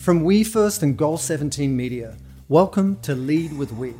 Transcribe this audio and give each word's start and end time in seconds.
From 0.00 0.24
We 0.24 0.44
First 0.44 0.82
and 0.82 0.96
Goal 0.96 1.18
17 1.18 1.76
Media, 1.76 2.16
welcome 2.48 2.98
to 3.02 3.14
Lead 3.14 3.52
with 3.52 3.70
We, 3.72 3.92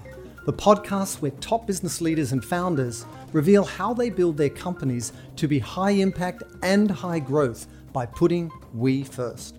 the 0.47 0.53
podcast 0.53 1.21
where 1.21 1.31
top 1.33 1.67
business 1.67 2.01
leaders 2.01 2.33
and 2.33 2.43
founders 2.43 3.05
reveal 3.35 3.65
how 3.65 3.93
they 3.93 4.09
build 4.09 4.39
their 4.39 4.49
companies 4.49 5.13
to 5.37 5.47
be 5.47 5.59
high 5.59 5.91
impact 5.91 6.43
and 6.63 6.91
high 6.91 7.19
growth 7.19 7.67
by 7.93 8.07
putting 8.07 8.51
we 8.73 9.05
first. 9.05 9.59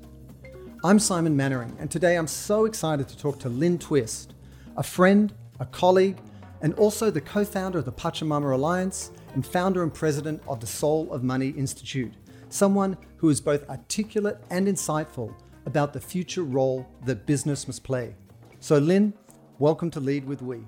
I'm 0.84 0.98
Simon 0.98 1.38
Mainwaring, 1.38 1.78
and 1.80 1.92
today 1.92 2.18
I'm 2.18 2.26
so 2.26 2.66
excited 2.66 3.08
to 3.10 3.18
talk 3.20 3.38
to 3.42 3.50
Lynne 3.50 3.78
Twist, 3.78 4.34
a 4.78 4.84
friend, 4.84 5.32
a 5.60 5.66
colleague, 5.68 6.18
and 6.64 6.74
also 6.74 7.12
the 7.12 7.22
co 7.22 7.46
founder 7.46 7.78
of 7.78 7.86
the 7.86 7.92
Pachamama 7.92 8.56
Alliance 8.56 9.12
and 9.36 9.46
founder 9.46 9.84
and 9.84 9.94
president 9.94 10.42
of 10.48 10.60
the 10.60 10.66
Soul 10.66 11.14
of 11.14 11.22
Money 11.22 11.50
Institute, 11.50 12.16
someone 12.50 12.98
who 13.18 13.30
is 13.30 13.40
both 13.40 13.70
articulate 13.70 14.40
and 14.50 14.68
insightful 14.68 15.36
about 15.66 15.94
the 15.94 16.00
future 16.00 16.44
role 16.44 16.88
that 17.06 17.26
business 17.26 17.68
must 17.68 17.84
play. 17.84 18.16
So, 18.60 18.78
Lynne, 18.78 19.14
welcome 19.60 19.90
to 19.92 20.00
Lead 20.00 20.26
with 20.26 20.42
We. 20.42 20.62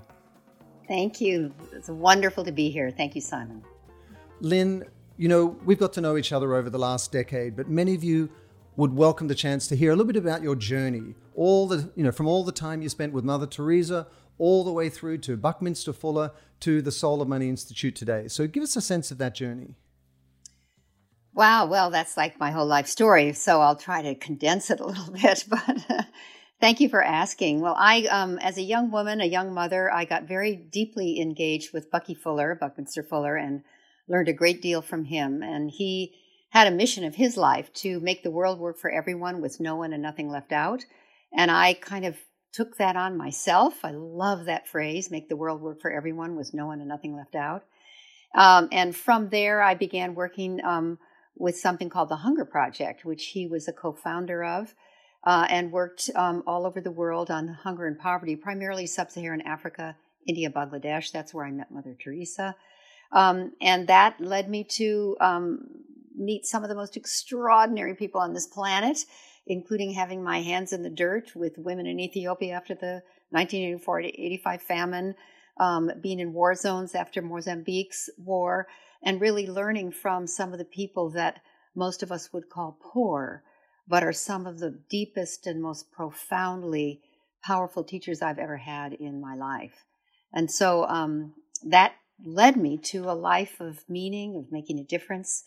Thank 0.88 1.22
you. 1.22 1.54
It's 1.72 1.90
wonderful 1.90 2.44
to 2.44 2.52
be 2.52 2.70
here. 2.70 2.92
Thank 2.92 3.16
you, 3.16 3.22
Simon. 3.22 3.64
Lynne, 4.42 4.84
you 5.18 5.30
know, 5.30 5.58
we've 5.66 5.80
got 5.80 5.94
to 5.94 6.02
know 6.02 6.18
each 6.18 6.32
other 6.32 6.56
over 6.56 6.70
the 6.70 6.80
last 6.80 7.12
decade, 7.12 7.56
but 7.56 7.70
many 7.70 7.96
of 7.96 8.04
you 8.04 8.30
would 8.76 8.96
welcome 8.96 9.28
the 9.28 9.36
chance 9.36 9.68
to 9.68 9.76
hear 9.76 9.92
a 9.92 9.96
little 9.96 10.12
bit 10.12 10.16
about 10.16 10.42
your 10.42 10.56
journey, 10.56 11.16
all 11.36 11.68
the, 11.68 11.92
you 11.96 12.04
know, 12.04 12.12
from 12.12 12.28
all 12.28 12.44
the 12.44 12.52
time 12.52 12.82
you 12.82 12.90
spent 12.90 13.14
with 13.14 13.24
Mother 13.24 13.46
Teresa 13.46 14.08
all 14.40 14.64
the 14.64 14.72
way 14.72 14.90
through 14.90 15.20
to 15.20 15.38
Buckminster 15.38 15.94
Fuller 15.94 16.32
to 16.60 16.82
the 16.82 16.92
Soul 16.92 17.22
of 17.22 17.28
Money 17.28 17.50
Institute 17.50 17.96
today. 17.96 18.28
So 18.28 18.48
give 18.48 18.64
us 18.64 18.76
a 18.76 18.82
sense 18.82 19.12
of 19.12 19.18
that 19.20 19.36
journey. 19.36 19.76
Wow, 21.36 21.66
well, 21.66 21.90
that's 21.90 22.16
like 22.16 22.40
my 22.40 22.52
whole 22.52 22.68
life 22.68 22.86
story, 22.86 23.34
so 23.34 23.60
I'll 23.60 23.76
try 23.76 24.04
to 24.04 24.14
condense 24.16 24.70
it 24.70 24.80
a 24.80 24.86
little 24.88 25.12
bit. 25.12 25.46
But 25.50 25.86
thank 26.62 26.80
you 26.80 26.90
for 26.90 27.04
asking. 27.04 27.62
Well, 27.62 27.76
I, 27.78 28.04
um, 28.04 28.38
as 28.40 28.58
a 28.58 28.62
young 28.62 28.92
woman, 28.92 29.20
a 29.20 29.26
young 29.26 29.54
mother, 29.54 29.92
I 29.92 30.06
got 30.06 30.28
very 30.28 30.56
deeply 30.56 31.20
engaged 31.20 31.74
with 31.74 31.90
Bucky 31.90 32.14
Fuller, 32.14 32.56
Buckminster 32.60 33.04
Fuller, 33.04 33.36
and 33.36 33.64
learned 34.08 34.30
a 34.30 34.34
great 34.34 34.62
deal 34.62 34.82
from 34.82 35.06
him. 35.06 35.42
And 35.42 35.72
he 35.72 36.14
had 36.50 36.68
a 36.68 36.72
mission 36.72 37.04
of 37.04 37.16
his 37.16 37.36
life 37.36 37.74
to 37.74 38.00
make 38.00 38.22
the 38.22 38.30
world 38.30 38.60
work 38.60 38.78
for 38.78 38.92
everyone 38.92 39.42
with 39.42 39.60
no 39.60 39.76
one 39.76 39.92
and 39.92 40.04
nothing 40.04 40.30
left 40.30 40.52
out. 40.52 40.86
And 41.36 41.50
I 41.50 41.74
kind 41.74 42.06
of 42.06 42.16
took 42.54 42.78
that 42.78 42.96
on 42.96 43.18
myself. 43.18 43.84
I 43.84 43.90
love 43.90 44.46
that 44.46 44.68
phrase, 44.68 45.10
make 45.10 45.30
the 45.30 45.36
world 45.36 45.62
work 45.62 45.82
for 45.82 45.92
everyone 45.92 46.36
with 46.36 46.54
no 46.54 46.68
one 46.68 46.80
and 46.80 46.88
nothing 46.88 47.16
left 47.16 47.34
out. 47.34 47.64
Um, 48.36 48.70
and 48.72 48.96
from 48.96 49.30
there, 49.30 49.64
I 49.64 49.74
began 49.74 50.14
working 50.14 50.64
um, 50.64 51.00
with 51.36 51.58
something 51.58 51.90
called 51.90 52.10
the 52.10 52.18
Hunger 52.18 52.46
Project, 52.46 53.06
which 53.06 53.28
he 53.28 53.48
was 53.48 53.68
a 53.68 53.74
co 53.74 53.94
founder 53.94 54.44
of. 54.44 54.74
Uh, 55.26 55.48
and 55.50 55.72
worked 55.72 56.10
um, 56.16 56.44
all 56.46 56.66
over 56.66 56.82
the 56.82 56.92
world 56.92 57.32
on 57.32 57.48
hunger 57.48 57.88
and 57.88 57.98
poverty, 57.98 58.36
primarily 58.36 58.86
sub 58.86 59.10
Saharan 59.10 59.40
Africa, 59.40 59.96
India, 60.28 60.50
Bangladesh. 60.50 61.14
That's 61.14 61.34
where 61.34 61.46
I 61.46 61.52
met 61.52 61.72
Mother 61.72 61.96
Teresa. 61.98 62.58
Um, 63.14 63.54
and 63.62 63.88
that 63.88 64.20
led 64.20 64.50
me 64.50 64.66
to 64.66 65.16
um, 65.22 65.68
meet 66.16 66.46
some 66.46 66.64
of 66.64 66.70
the 66.70 66.76
most 66.76 66.98
extraordinary 66.98 67.96
people 67.96 68.22
on 68.22 68.34
this 68.34 68.48
planet, 68.48 69.06
including 69.48 69.94
having 69.94 70.24
my 70.24 70.42
hands 70.42 70.74
in 70.74 70.84
the 70.84 70.90
dirt 70.90 71.36
with 71.36 71.58
women 71.58 71.86
in 71.86 72.00
Ethiopia 72.00 72.54
after 72.54 72.74
the 72.74 73.02
1984 73.30 74.02
85 74.02 74.62
famine, 74.62 75.16
um, 75.60 75.92
being 76.02 76.20
in 76.20 76.34
war 76.34 76.56
zones 76.56 76.96
after 76.96 77.22
Mozambique's 77.22 78.10
war, 78.18 78.68
and 79.04 79.22
really 79.22 79.48
learning 79.48 79.92
from 79.92 80.28
some 80.28 80.54
of 80.54 80.60
the 80.60 80.66
people 80.66 81.10
that 81.12 81.42
most 81.76 82.04
of 82.04 82.12
us 82.12 82.32
would 82.32 82.50
call 82.50 82.78
poor, 82.82 83.44
but 83.88 84.04
are 84.04 84.14
some 84.14 84.46
of 84.46 84.60
the 84.60 84.80
deepest 84.90 85.46
and 85.48 85.62
most 85.62 85.92
profoundly 85.92 87.02
powerful 87.44 87.84
teachers 87.84 88.22
I've 88.22 88.40
ever 88.40 88.58
had 88.58 88.94
in 88.94 89.20
my 89.20 89.36
life. 89.36 89.84
And 90.34 90.50
so 90.50 90.86
um, 90.88 91.34
that 91.66 91.94
led 92.24 92.56
me 92.56 92.78
to 92.78 93.10
a 93.10 93.14
life 93.14 93.60
of 93.60 93.84
meaning, 93.90 94.38
of 94.38 94.52
making 94.52 94.80
a 94.80 94.84
difference. 94.84 95.44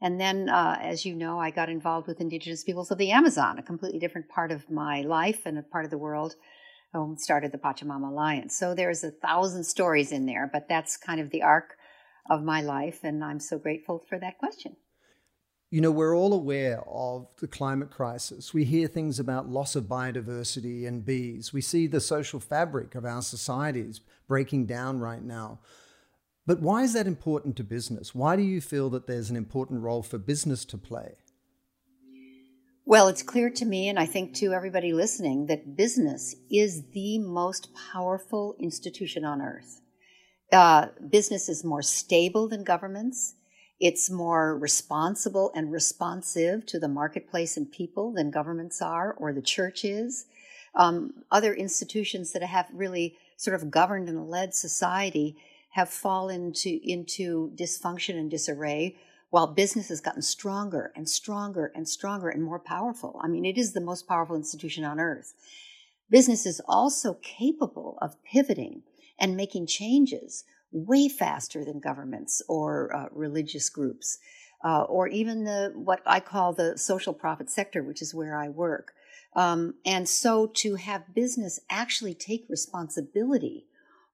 And 0.00 0.20
then, 0.20 0.48
uh, 0.48 0.78
as 0.80 1.06
you 1.06 1.14
know, 1.14 1.40
I 1.40 1.50
got 1.50 1.68
involved 1.68 2.06
with 2.06 2.20
Indigenous 2.20 2.62
peoples 2.62 2.90
of 2.90 2.98
the 2.98 3.10
Amazon, 3.10 3.58
a 3.58 3.62
completely 3.62 3.98
different 3.98 4.28
part 4.28 4.52
of 4.52 4.70
my 4.70 5.00
life 5.02 5.46
and 5.46 5.58
a 5.58 5.62
part 5.62 5.84
of 5.84 5.90
the 5.90 5.98
world. 5.98 6.34
Um, 6.94 7.16
started 7.18 7.52
the 7.52 7.58
Pachamama 7.58 8.08
Alliance. 8.08 8.56
So 8.56 8.74
there's 8.74 9.04
a 9.04 9.10
thousand 9.10 9.64
stories 9.64 10.10
in 10.10 10.24
there, 10.24 10.48
but 10.50 10.70
that's 10.70 10.96
kind 10.96 11.20
of 11.20 11.28
the 11.28 11.42
arc 11.42 11.76
of 12.28 12.42
my 12.42 12.60
life, 12.60 13.00
and 13.02 13.24
I'm 13.24 13.40
so 13.40 13.58
grateful 13.58 14.04
for 14.08 14.18
that 14.18 14.38
question. 14.38 14.76
You 15.70 15.82
know, 15.82 15.90
we're 15.90 16.16
all 16.16 16.32
aware 16.32 16.82
of 16.88 17.28
the 17.40 17.46
climate 17.46 17.90
crisis. 17.90 18.54
We 18.54 18.64
hear 18.64 18.88
things 18.88 19.20
about 19.20 19.50
loss 19.50 19.76
of 19.76 19.84
biodiversity 19.84 20.86
and 20.86 21.04
bees. 21.04 21.52
We 21.52 21.60
see 21.60 21.86
the 21.86 22.00
social 22.00 22.40
fabric 22.40 22.94
of 22.94 23.04
our 23.04 23.20
societies 23.20 24.00
breaking 24.26 24.64
down 24.64 24.98
right 24.98 25.22
now. 25.22 25.60
But 26.46 26.60
why 26.60 26.84
is 26.84 26.94
that 26.94 27.06
important 27.06 27.56
to 27.56 27.64
business? 27.64 28.14
Why 28.14 28.34
do 28.34 28.42
you 28.42 28.62
feel 28.62 28.88
that 28.90 29.06
there's 29.06 29.28
an 29.28 29.36
important 29.36 29.82
role 29.82 30.02
for 30.02 30.16
business 30.16 30.64
to 30.66 30.78
play? 30.78 31.16
Well, 32.86 33.08
it's 33.08 33.22
clear 33.22 33.50
to 33.50 33.66
me, 33.66 33.90
and 33.90 33.98
I 33.98 34.06
think 34.06 34.32
to 34.36 34.54
everybody 34.54 34.94
listening, 34.94 35.44
that 35.46 35.76
business 35.76 36.34
is 36.50 36.84
the 36.94 37.18
most 37.18 37.68
powerful 37.92 38.56
institution 38.58 39.26
on 39.26 39.42
earth 39.42 39.82
uh, 40.52 40.86
business 41.08 41.48
is 41.48 41.64
more 41.64 41.82
stable 41.82 42.48
than 42.48 42.64
governments. 42.64 43.34
It's 43.80 44.10
more 44.10 44.58
responsible 44.58 45.52
and 45.54 45.70
responsive 45.70 46.66
to 46.66 46.78
the 46.78 46.88
marketplace 46.88 47.56
and 47.56 47.70
people 47.70 48.12
than 48.12 48.30
governments 48.30 48.82
are 48.82 49.12
or 49.12 49.32
the 49.32 49.42
church 49.42 49.84
is. 49.84 50.26
Um, 50.74 51.24
other 51.30 51.54
institutions 51.54 52.32
that 52.32 52.42
have 52.42 52.66
really 52.72 53.16
sort 53.36 53.54
of 53.54 53.70
governed 53.70 54.08
and 54.08 54.28
led 54.28 54.54
society 54.54 55.36
have 55.70 55.88
fallen 55.88 56.46
into, 56.46 56.80
into 56.82 57.52
dysfunction 57.54 58.18
and 58.18 58.30
disarray 58.30 58.96
while 59.30 59.46
business 59.46 59.90
has 59.90 60.00
gotten 60.00 60.22
stronger 60.22 60.92
and 60.96 61.08
stronger 61.08 61.70
and 61.74 61.88
stronger 61.88 62.30
and 62.30 62.42
more 62.42 62.58
powerful. 62.58 63.20
I 63.22 63.28
mean, 63.28 63.44
it 63.44 63.58
is 63.58 63.72
the 63.72 63.80
most 63.80 64.08
powerful 64.08 64.36
institution 64.36 64.84
on 64.84 64.98
earth. 64.98 65.34
Business 66.10 66.46
is 66.46 66.62
also 66.66 67.18
capable 67.22 67.98
of 68.00 68.16
pivoting 68.24 68.82
and 69.18 69.36
making 69.36 69.66
changes 69.66 70.44
way 70.70 71.08
faster 71.08 71.64
than 71.64 71.80
governments 71.80 72.42
or 72.48 72.94
uh, 72.94 73.06
religious 73.12 73.70
groups, 73.70 74.18
uh, 74.64 74.82
or 74.82 75.08
even 75.08 75.44
the 75.44 75.72
what 75.74 76.02
I 76.06 76.20
call 76.20 76.52
the 76.52 76.76
social 76.76 77.14
profit 77.14 77.50
sector, 77.50 77.82
which 77.82 78.02
is 78.02 78.14
where 78.14 78.36
I 78.36 78.48
work. 78.48 78.92
Um, 79.34 79.74
and 79.84 80.08
so 80.08 80.46
to 80.46 80.76
have 80.76 81.14
business 81.14 81.60
actually 81.70 82.14
take 82.14 82.46
responsibility 82.48 83.66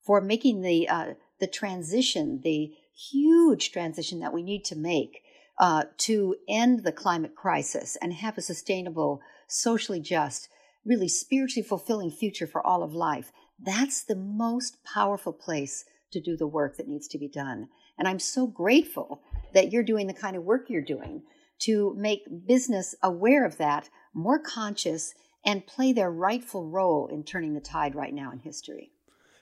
for 0.03 0.21
making 0.21 0.63
the 0.63 0.89
uh, 0.89 1.15
the 1.41 1.47
transition, 1.47 2.41
the 2.43 2.73
huge 2.95 3.73
transition 3.73 4.21
that 4.21 4.33
we 4.33 4.43
need 4.43 4.65
to 4.67 4.77
make 4.77 5.23
uh, 5.59 5.85
to 5.99 6.37
end 6.49 6.85
the 6.85 6.93
climate 6.93 7.35
crisis 7.35 7.97
and 8.01 8.13
have 8.13 8.39
a 8.39 8.43
sustainable, 8.43 9.21
socially 9.47 10.01
just, 10.01 10.49
really 10.85 11.09
spiritually 11.09 11.67
fulfilling 11.67 12.11
future 12.11 12.47
for 12.47 12.65
all 12.65 12.83
of 12.83 12.93
life 12.93 13.33
that's 13.59 14.03
the 14.03 14.17
most 14.17 14.83
powerful 14.85 15.33
place 15.33 15.85
to 16.13 16.21
do 16.21 16.37
the 16.37 16.47
work 16.47 16.77
that 16.77 16.89
needs 16.89 17.09
to 17.09 17.19
be 17.19 17.29
done. 17.29 17.69
And 17.99 18.09
I'm 18.09 18.19
so 18.19 18.47
grateful 18.47 19.23
that 19.53 19.73
you're 19.73 19.83
doing 19.83 20.07
the 20.07 20.15
kind 20.15 20.37
of 20.37 20.45
work 20.45 20.69
you're 20.69 20.83
doing 20.83 21.23
to 21.61 21.95
make 21.97 22.23
business 22.47 22.95
aware 23.03 23.45
of 23.45 23.59
that, 23.59 23.89
more 24.13 24.39
conscious, 24.39 25.15
and 25.45 25.67
play 25.67 25.93
their 25.93 26.11
rightful 26.11 26.69
role 26.69 27.07
in 27.07 27.23
turning 27.23 27.55
the 27.55 27.61
tide 27.61 27.95
right 27.95 28.15
now 28.15 28.33
in 28.33 28.39
history. 28.39 28.91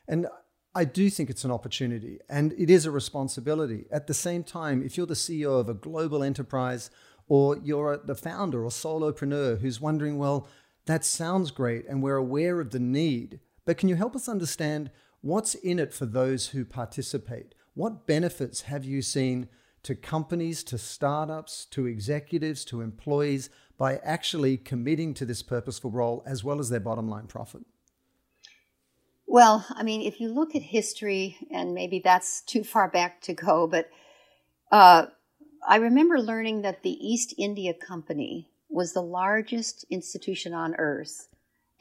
And 0.09 0.27
I 0.75 0.84
do 0.84 1.11
think 1.11 1.31
it's 1.31 1.44
an 1.44 1.50
opportunity 1.50 2.19
and 2.29 2.53
it 2.55 2.71
is 2.71 2.87
a 2.87 2.91
responsibility. 2.91 3.87
At 3.91 4.06
the 4.06 4.15
same 4.15 4.43
time, 4.43 4.82
if 4.82 4.97
you're 4.97 5.06
the 5.06 5.15
CEO 5.15 5.61
of 5.61 5.69
a 5.69 5.75
global 5.75 6.23
enterprise 6.23 6.91
or 7.29 7.58
you're 7.58 7.99
the 7.99 8.15
founder 8.15 8.65
or 8.65 8.70
solopreneur 8.70 9.61
who's 9.61 9.81
wondering, 9.81 10.19
well, 10.19 10.49
that 10.87 11.05
sounds 11.05 11.50
great 11.50 11.87
and 11.87 12.03
we're 12.03 12.17
aware 12.17 12.61
of 12.61 12.70
the 12.70 12.81
need, 12.81 13.41
but 13.64 13.79
can 13.79 13.88
you 13.88 13.97
help 13.97 14.17
us 14.17 14.29
understand 14.29 14.91
what's 15.20 15.55
in 15.55 15.79
it 15.79 15.93
for 15.93 16.06
those 16.06 16.49
who 16.49 16.64
participate? 16.64 17.55
What 17.75 18.06
benefits 18.06 18.62
have 18.62 18.85
you 18.85 19.03
seen 19.03 19.49
to 19.82 19.94
companies, 19.94 20.62
to 20.64 20.79
startups, 20.79 21.64
to 21.67 21.87
executives, 21.87 22.64
to 22.67 22.81
employees 22.81 23.50
by 23.79 23.97
actually 24.05 24.56
committing 24.56 25.14
to 25.14 25.25
this 25.25 25.43
purposeful 25.43 25.91
role 25.91 26.23
as 26.26 26.44
well 26.44 26.61
as 26.61 26.69
their 26.69 26.81
bottom 26.81 27.09
line 27.09 27.26
profit? 27.26 27.62
Well, 29.26 29.65
I 29.70 29.82
mean, 29.82 30.03
if 30.03 30.20
you 30.20 30.29
look 30.29 30.55
at 30.55 30.62
history, 30.62 31.37
and 31.50 31.75
maybe 31.75 32.00
that's 32.05 32.43
too 32.47 32.65
far 32.65 32.88
back 32.88 33.23
to 33.23 33.32
go, 33.32 33.67
but 33.67 33.88
uh, 34.70 35.06
I 35.67 35.76
remember 35.76 36.19
learning 36.20 36.62
that 36.62 36.82
the 36.82 36.91
East 36.91 37.35
India 37.38 37.73
Company 37.75 38.50
was 38.69 38.93
the 38.93 39.03
largest 39.03 39.85
institution 39.91 40.55
on 40.55 40.75
earth 40.76 41.29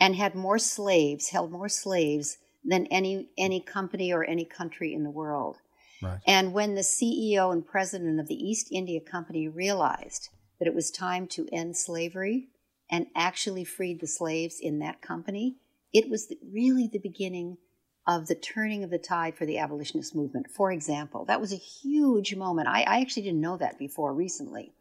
and 0.01 0.15
had 0.15 0.35
more 0.35 0.59
slaves, 0.59 1.29
held 1.29 1.51
more 1.51 1.69
slaves 1.69 2.39
than 2.65 2.87
any 2.87 3.29
any 3.37 3.61
company 3.61 4.11
or 4.11 4.25
any 4.25 4.43
country 4.43 4.93
in 4.93 5.03
the 5.03 5.11
world. 5.11 5.57
Right. 6.01 6.19
And 6.25 6.51
when 6.51 6.73
the 6.73 6.81
CEO 6.81 7.53
and 7.53 7.65
president 7.65 8.19
of 8.19 8.27
the 8.27 8.35
East 8.35 8.69
India 8.71 8.99
Company 8.99 9.47
realized 9.47 10.29
that 10.59 10.67
it 10.67 10.73
was 10.73 10.89
time 10.89 11.27
to 11.27 11.47
end 11.51 11.77
slavery 11.77 12.49
and 12.89 13.05
actually 13.15 13.63
freed 13.63 14.01
the 14.01 14.07
slaves 14.07 14.59
in 14.59 14.79
that 14.79 15.01
company, 15.01 15.57
it 15.93 16.09
was 16.09 16.27
the, 16.27 16.37
really 16.51 16.89
the 16.91 16.99
beginning 16.99 17.57
of 18.07 18.25
the 18.25 18.35
turning 18.35 18.83
of 18.83 18.89
the 18.89 18.97
tide 18.97 19.35
for 19.35 19.45
the 19.45 19.59
abolitionist 19.59 20.15
movement. 20.15 20.47
For 20.49 20.71
example, 20.71 21.25
that 21.25 21.39
was 21.39 21.53
a 21.53 21.57
huge 21.57 22.35
moment. 22.35 22.67
I, 22.67 22.81
I 22.81 23.01
actually 23.01 23.23
didn't 23.23 23.41
know 23.41 23.57
that 23.57 23.77
before 23.77 24.13
recently. 24.13 24.73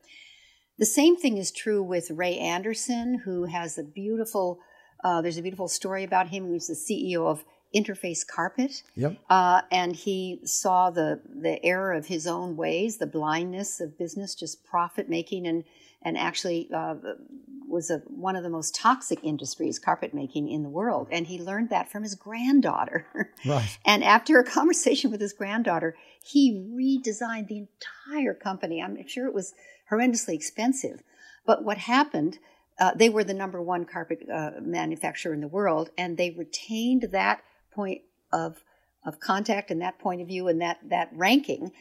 The 0.79 0.87
same 0.87 1.17
thing 1.19 1.37
is 1.37 1.53
true 1.53 1.83
with 1.83 2.11
Ray 2.11 2.39
Anderson, 2.39 3.21
who 3.27 3.45
has 3.45 3.77
a 3.77 3.85
beautiful, 3.85 4.61
uh, 5.05 5.21
there's 5.23 5.39
a 5.39 5.43
beautiful 5.43 5.69
story 5.69 6.05
about 6.05 6.29
him. 6.29 6.47
He 6.47 6.53
was 6.53 6.67
the 6.67 6.75
CEO 6.75 7.27
of 7.27 7.45
Interface 7.75 8.27
Carpet. 8.27 8.83
Yep. 8.97 9.19
Uh, 9.29 9.63
and 9.71 9.95
he 9.95 10.41
saw 10.45 10.91
the, 10.91 11.21
the 11.29 11.65
error 11.65 11.93
of 11.93 12.07
his 12.07 12.27
own 12.27 12.57
ways, 12.57 12.99
the 12.99 13.07
blindness 13.07 13.81
of 13.81 13.97
business, 13.97 14.35
just 14.35 14.65
profit 14.65 15.09
making, 15.09 15.47
and, 15.47 15.65
and 16.03 16.19
actually 16.19 16.69
uh, 16.75 16.97
was 17.69 17.91
a, 17.91 17.99
one 18.09 18.35
of 18.35 18.43
the 18.43 18.51
most 18.51 18.75
toxic 18.75 19.23
industries, 19.23 19.79
carpet 19.79 20.13
making, 20.13 20.49
in 20.49 20.65
the 20.65 20.69
world. 20.69 21.07
And 21.13 21.29
he 21.29 21.41
learned 21.41 21.71
that 21.71 21.91
from 21.91 22.03
his 22.03 22.15
granddaughter. 22.15 23.07
Right. 23.47 23.79
and 23.87 24.05
after 24.05 24.39
a 24.39 24.45
conversation 24.45 25.11
with 25.11 25.21
his 25.21 25.33
granddaughter, 25.33 25.97
he 26.23 26.53
redesigned 26.53 27.49
the 27.49 27.67
entire 28.07 28.35
company. 28.35 28.83
I'm 28.83 29.07
sure 29.07 29.27
it 29.27 29.33
was 29.33 29.55
horrendously 29.91 30.35
expensive. 30.35 31.03
But 31.47 31.65
what 31.65 31.79
happened, 31.79 32.39
uh, 32.81 32.93
they 32.95 33.11
were 33.11 33.25
the 33.25 33.35
number 33.35 33.61
one 33.61 33.85
carpet 33.85 34.27
uh, 34.33 34.53
manufacturer 34.61 35.35
in 35.35 35.41
the 35.41 35.49
world, 35.49 35.91
and 35.99 36.17
they 36.17 36.31
retained 36.31 37.09
that 37.13 37.43
point 37.73 38.01
of 38.33 38.65
of 39.05 39.19
contact 39.21 39.71
and 39.71 39.81
that 39.81 39.99
point 39.99 40.21
of 40.21 40.29
view 40.29 40.49
and 40.49 40.61
that 40.61 40.79
that 40.89 41.11
ranking. 41.13 41.73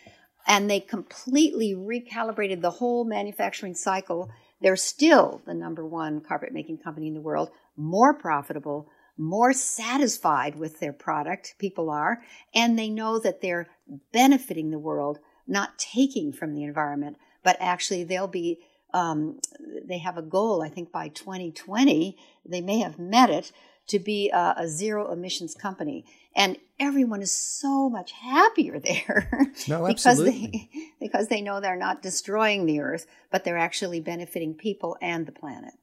And 0.47 0.69
they 0.69 0.79
completely 0.79 1.73
recalibrated 1.73 2.61
the 2.61 2.71
whole 2.71 3.05
manufacturing 3.05 3.75
cycle. 3.75 4.29
They're 4.61 4.75
still 4.75 5.41
the 5.45 5.53
number 5.53 5.85
one 5.85 6.21
carpet 6.21 6.53
making 6.53 6.79
company 6.79 7.07
in 7.07 7.13
the 7.13 7.21
world 7.21 7.49
more 7.77 8.13
profitable 8.13 8.89
more 9.17 9.51
satisfied 9.51 10.55
with 10.55 10.79
their 10.79 10.93
product 10.93 11.53
people 11.59 11.89
are 11.89 12.21
and 12.53 12.79
they 12.79 12.89
know 12.89 13.19
that 13.19 13.41
they're 13.41 13.67
benefiting 14.13 14.71
the 14.71 14.79
world 14.79 15.19
not 15.45 15.77
taking 15.77 16.31
from 16.31 16.53
the 16.53 16.63
environment 16.63 17.17
but 17.43 17.57
actually 17.59 18.03
they'll 18.03 18.27
be 18.27 18.59
um, 18.93 19.39
they 19.85 19.97
have 19.97 20.17
a 20.17 20.21
goal 20.21 20.61
i 20.61 20.69
think 20.69 20.91
by 20.91 21.07
2020 21.09 22.17
they 22.45 22.61
may 22.61 22.79
have 22.79 22.97
met 22.97 23.29
it 23.29 23.51
to 23.89 23.99
be 23.99 24.29
a, 24.29 24.55
a 24.57 24.67
zero 24.67 25.11
emissions 25.11 25.53
company. 25.53 26.05
And 26.35 26.57
everyone 26.79 27.21
is 27.21 27.31
so 27.31 27.89
much 27.89 28.11
happier 28.13 28.79
there 28.83 29.51
no, 29.67 29.85
because 29.85 30.23
they 30.23 30.69
because 30.99 31.27
they 31.27 31.41
know 31.41 31.59
they're 31.59 31.75
not 31.75 32.01
destroying 32.01 32.65
the 32.65 32.79
earth, 32.79 33.05
but 33.31 33.43
they're 33.43 33.57
actually 33.57 33.99
benefiting 33.99 34.53
people 34.53 34.97
and 35.01 35.25
the 35.25 35.31
planet. 35.31 35.73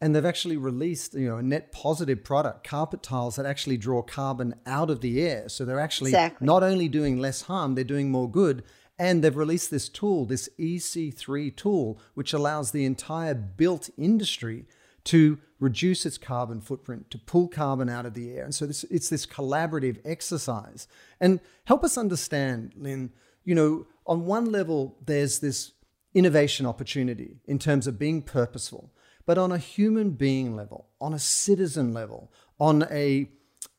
And 0.00 0.14
they've 0.14 0.24
actually 0.24 0.58
released, 0.58 1.14
you 1.14 1.28
know, 1.28 1.38
a 1.38 1.42
net 1.42 1.72
positive 1.72 2.24
product, 2.24 2.66
carpet 2.66 3.02
tiles 3.02 3.36
that 3.36 3.46
actually 3.46 3.78
draw 3.78 4.02
carbon 4.02 4.56
out 4.66 4.90
of 4.90 5.00
the 5.00 5.22
air. 5.22 5.48
So 5.48 5.64
they're 5.64 5.80
actually 5.80 6.10
exactly. 6.10 6.44
not 6.44 6.62
only 6.62 6.88
doing 6.88 7.18
less 7.18 7.42
harm, 7.42 7.74
they're 7.74 7.84
doing 7.84 8.10
more 8.10 8.30
good. 8.30 8.64
And 8.98 9.24
they've 9.24 9.36
released 9.36 9.70
this 9.70 9.88
tool, 9.88 10.24
this 10.24 10.48
EC3 10.58 11.54
tool, 11.56 11.98
which 12.14 12.32
allows 12.32 12.70
the 12.70 12.84
entire 12.84 13.34
built 13.34 13.90
industry 13.96 14.66
to 15.04 15.38
reduce 15.58 16.06
its 16.06 16.18
carbon 16.18 16.60
footprint, 16.60 17.10
to 17.10 17.18
pull 17.18 17.48
carbon 17.48 17.88
out 17.88 18.06
of 18.06 18.14
the 18.14 18.36
air. 18.36 18.44
And 18.44 18.54
so 18.54 18.66
this, 18.66 18.84
it's 18.84 19.08
this 19.08 19.26
collaborative 19.26 19.98
exercise. 20.04 20.86
And 21.20 21.40
help 21.64 21.84
us 21.84 21.98
understand, 21.98 22.72
Lynne, 22.76 23.10
you 23.44 23.54
know, 23.54 23.86
on 24.06 24.24
one 24.24 24.50
level, 24.50 24.96
there's 25.04 25.40
this 25.40 25.72
innovation 26.14 26.64
opportunity 26.64 27.40
in 27.46 27.58
terms 27.58 27.86
of 27.86 27.98
being 27.98 28.22
purposeful, 28.22 28.92
but 29.26 29.38
on 29.38 29.50
a 29.52 29.58
human 29.58 30.10
being 30.10 30.54
level, 30.54 30.86
on 31.00 31.12
a 31.12 31.18
citizen 31.18 31.92
level, 31.92 32.32
on 32.60 32.84
a 32.90 33.28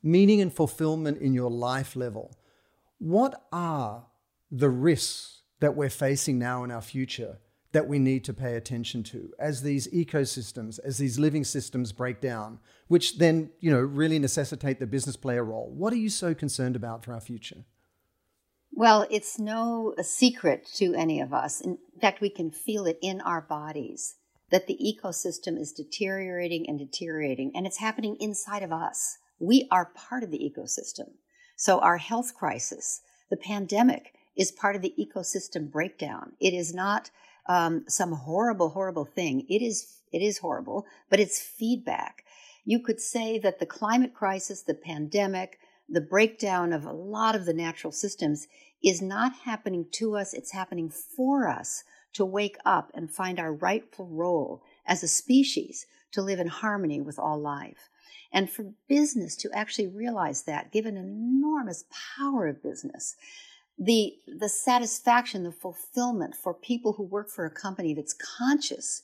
meaning 0.03 0.41
and 0.41 0.53
fulfillment 0.53 1.17
in 1.19 1.33
your 1.33 1.50
life 1.50 1.95
level, 1.95 2.35
what 3.00 3.45
are 3.51 4.06
the 4.57 4.69
risks 4.69 5.42
that 5.60 5.75
we're 5.75 5.90
facing 5.90 6.40
now 6.40 6.63
in 6.63 6.72
our 6.72 6.81
future 6.81 7.40
that 7.74 7.88
we 7.90 8.00
need 8.00 8.24
to 8.24 8.34
pay 8.34 8.56
attention 8.56 9.04
to 9.04 9.34
as 9.38 9.62
these 9.62 9.86
ecosystems, 9.90 10.80
as 10.86 10.98
these 10.98 11.19
living 11.19 11.44
systems 11.44 11.92
break 11.92 12.22
down, 12.22 12.57
which 12.88 13.18
then, 13.18 13.50
you 13.60 13.69
know, 13.69 13.81
really 13.81 14.18
necessitate 14.18 14.80
the 14.80 14.88
business 14.88 15.18
player 15.18 15.44
role. 15.44 15.69
What 15.75 15.92
are 15.92 15.98
you 15.98 16.10
so 16.10 16.34
concerned 16.34 16.78
about 16.78 17.04
for 17.04 17.12
our 17.12 17.19
future? 17.19 17.66
Well, 18.72 19.06
it's 19.12 19.38
no 19.38 19.94
secret 20.02 20.66
to 20.75 20.94
any 20.94 21.19
of 21.19 21.34
us. 21.34 21.60
In 21.60 21.78
fact, 22.00 22.22
we 22.22 22.30
can 22.30 22.50
feel 22.50 22.86
it 22.86 22.98
in 23.01 23.19
our 23.19 23.42
bodies 23.42 24.16
that 24.51 24.68
the 24.68 24.78
ecosystem 24.78 25.60
is 25.60 25.74
deteriorating 25.74 26.69
and 26.69 26.80
deteriorating, 26.80 27.51
and 27.56 27.68
it's 27.68 27.80
happening 27.80 28.16
inside 28.22 28.63
of 28.63 28.72
us. 28.72 29.18
We 29.38 29.68
are 29.69 29.92
part 29.94 30.24
of 30.24 30.31
the 30.31 30.40
ecosystem. 30.40 31.10
So, 31.58 31.80
our 31.80 31.98
health 31.98 32.34
crisis, 32.34 33.01
the 33.30 33.38
pandemic, 33.38 34.13
is 34.36 34.52
part 34.52 34.76
of 34.76 34.82
the 34.82 34.94
ecosystem 35.00 35.72
breakdown. 35.72 36.34
It 36.40 36.54
is 36.54 36.74
not 36.74 37.10
um, 37.48 37.86
some 37.88 38.12
horrible, 38.12 38.70
horrible 38.70 39.06
thing. 39.06 39.46
It 39.50 39.62
is, 39.62 40.02
it 40.12 40.22
is 40.22 40.40
horrible, 40.40 40.86
but 41.10 41.20
it's 41.20 41.42
feedback. 41.42 42.24
You 42.64 42.80
could 42.80 43.00
say 43.00 43.38
that 43.40 43.60
the 43.60 43.66
climate 43.66 44.14
crisis, 44.14 44.64
the 44.64 44.74
pandemic, 44.74 45.60
the 45.88 46.02
breakdown 46.02 46.74
of 46.74 46.86
a 46.86 46.92
lot 46.92 47.36
of 47.36 47.46
the 47.46 47.54
natural 47.54 47.92
systems 47.92 48.48
is 48.84 49.02
not 49.02 49.34
happening 49.44 49.86
to 49.92 50.16
us, 50.16 50.34
it's 50.34 50.52
happening 50.52 50.90
for 50.90 51.48
us 51.48 51.84
to 52.14 52.26
wake 52.26 52.58
up 52.66 52.92
and 52.96 53.12
find 53.12 53.40
our 53.40 53.54
rightful 53.54 54.08
role 54.08 54.64
as 54.86 55.04
a 55.04 55.08
species 55.08 55.86
to 56.12 56.22
live 56.22 56.40
in 56.40 56.48
harmony 56.48 57.02
with 57.02 57.20
all 57.20 57.40
life. 57.40 57.90
And 58.32 58.50
for 58.50 58.74
business 58.88 59.36
to 59.38 59.52
actually 59.54 59.88
realize 59.88 60.44
that, 60.44 60.72
given 60.72 60.98
enormous 60.98 61.86
power 62.18 62.48
of 62.48 62.64
business, 62.64 63.16
the 63.77 64.13
the 64.39 64.50
satisfaction 64.50 65.44
the 65.44 65.51
fulfillment 65.51 66.36
for 66.36 66.54
people 66.54 66.94
who 66.94 67.04
work 67.04 67.30
for 67.30 67.45
a 67.45 67.51
company 67.51 67.94
that's 67.94 68.13
conscious 68.13 69.04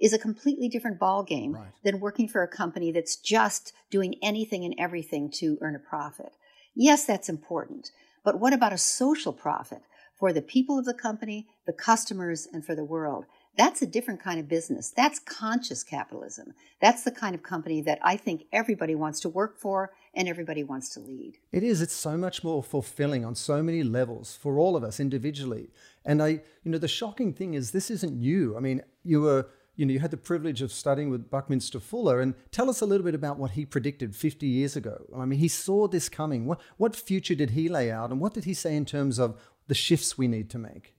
is 0.00 0.12
a 0.12 0.18
completely 0.18 0.68
different 0.68 0.98
ballgame 0.98 1.54
right. 1.54 1.68
than 1.84 2.00
working 2.00 2.28
for 2.28 2.42
a 2.42 2.48
company 2.48 2.92
that's 2.92 3.16
just 3.16 3.72
doing 3.90 4.14
anything 4.22 4.64
and 4.64 4.74
everything 4.78 5.30
to 5.30 5.56
earn 5.62 5.74
a 5.74 5.78
profit 5.78 6.32
yes 6.74 7.06
that's 7.06 7.28
important 7.28 7.90
but 8.24 8.38
what 8.38 8.52
about 8.52 8.72
a 8.72 8.78
social 8.78 9.32
profit 9.32 9.82
for 10.18 10.32
the 10.34 10.42
people 10.42 10.78
of 10.78 10.84
the 10.84 10.94
company 10.94 11.46
the 11.66 11.72
customers 11.72 12.46
and 12.52 12.64
for 12.64 12.74
the 12.74 12.84
world 12.84 13.24
that's 13.56 13.82
a 13.82 13.86
different 13.86 14.22
kind 14.22 14.38
of 14.40 14.48
business. 14.48 14.90
That's 14.90 15.18
conscious 15.18 15.82
capitalism. 15.82 16.54
That's 16.80 17.02
the 17.02 17.10
kind 17.10 17.34
of 17.34 17.42
company 17.42 17.82
that 17.82 17.98
I 18.02 18.16
think 18.16 18.44
everybody 18.52 18.94
wants 18.94 19.20
to 19.20 19.28
work 19.28 19.58
for 19.60 19.90
and 20.14 20.28
everybody 20.28 20.64
wants 20.64 20.88
to 20.90 21.00
lead. 21.00 21.38
It 21.52 21.62
is. 21.62 21.80
It's 21.80 21.94
so 21.94 22.16
much 22.16 22.42
more 22.42 22.62
fulfilling 22.62 23.24
on 23.24 23.34
so 23.34 23.62
many 23.62 23.82
levels 23.82 24.36
for 24.36 24.58
all 24.58 24.76
of 24.76 24.82
us 24.82 24.98
individually. 24.98 25.70
And 26.04 26.22
I, 26.22 26.28
you 26.64 26.70
know, 26.70 26.78
the 26.78 26.88
shocking 26.88 27.32
thing 27.32 27.54
is 27.54 27.70
this 27.70 27.90
isn't 27.90 28.18
new. 28.18 28.56
I 28.56 28.60
mean, 28.60 28.82
you 29.04 29.20
were, 29.20 29.46
you 29.76 29.86
know, 29.86 29.92
you 29.92 30.00
had 30.00 30.10
the 30.10 30.16
privilege 30.16 30.62
of 30.62 30.72
studying 30.72 31.10
with 31.10 31.30
Buckminster 31.30 31.80
Fuller, 31.80 32.20
and 32.20 32.34
tell 32.50 32.68
us 32.68 32.80
a 32.80 32.86
little 32.86 33.04
bit 33.04 33.14
about 33.14 33.38
what 33.38 33.52
he 33.52 33.64
predicted 33.64 34.16
50 34.16 34.46
years 34.46 34.76
ago. 34.76 35.06
I 35.16 35.24
mean, 35.24 35.38
he 35.38 35.48
saw 35.48 35.86
this 35.86 36.08
coming. 36.08 36.46
What 36.46 36.60
what 36.76 36.96
future 36.96 37.34
did 37.34 37.50
he 37.50 37.68
lay 37.68 37.90
out, 37.90 38.10
and 38.10 38.20
what 38.20 38.34
did 38.34 38.44
he 38.44 38.54
say 38.54 38.74
in 38.74 38.84
terms 38.84 39.18
of 39.18 39.40
the 39.68 39.74
shifts 39.74 40.18
we 40.18 40.26
need 40.26 40.50
to 40.50 40.58
make? 40.58 40.94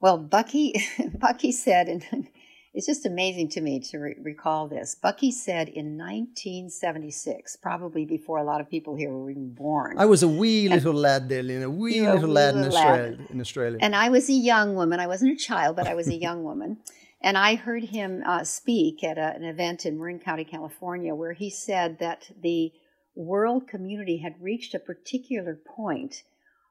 Well, 0.00 0.18
Bucky, 0.18 0.80
Bucky 1.18 1.50
said, 1.50 1.88
and 1.88 2.28
it's 2.74 2.86
just 2.86 3.06
amazing 3.06 3.48
to 3.50 3.60
me 3.60 3.80
to 3.80 3.98
re- 3.98 4.16
recall 4.20 4.68
this. 4.68 4.94
Bucky 4.94 5.30
said 5.30 5.68
in 5.68 5.96
1976, 5.96 7.56
probably 7.56 8.04
before 8.04 8.38
a 8.38 8.44
lot 8.44 8.60
of 8.60 8.68
people 8.68 8.94
here 8.94 9.10
were 9.10 9.30
even 9.30 9.54
born. 9.54 9.98
I 9.98 10.04
was 10.04 10.22
a 10.22 10.28
wee 10.28 10.68
little 10.68 10.90
and, 10.90 11.00
lad 11.00 11.28
there, 11.28 11.42
Lynne, 11.42 11.62
a 11.62 11.70
wee 11.70 12.00
little, 12.00 12.28
wee 12.28 12.34
lad, 12.34 12.54
little 12.54 12.70
in, 12.70 12.76
Australia, 12.76 13.16
lad. 13.18 13.26
in 13.30 13.40
Australia. 13.40 13.78
And 13.80 13.96
I 13.96 14.10
was 14.10 14.28
a 14.28 14.34
young 14.34 14.74
woman. 14.74 15.00
I 15.00 15.06
wasn't 15.06 15.32
a 15.32 15.36
child, 15.36 15.76
but 15.76 15.86
I 15.86 15.94
was 15.94 16.08
a 16.08 16.14
young 16.26 16.44
woman. 16.44 16.78
And 17.20 17.36
I 17.36 17.56
heard 17.56 17.84
him 17.84 18.22
uh, 18.24 18.44
speak 18.44 19.02
at 19.02 19.18
a, 19.18 19.34
an 19.34 19.44
event 19.44 19.84
in 19.86 19.98
Marin 19.98 20.20
County, 20.20 20.44
California, 20.44 21.14
where 21.14 21.32
he 21.32 21.50
said 21.50 21.98
that 21.98 22.30
the 22.40 22.72
world 23.16 23.66
community 23.66 24.18
had 24.18 24.40
reached 24.40 24.74
a 24.74 24.78
particular 24.78 25.58
point 25.66 26.22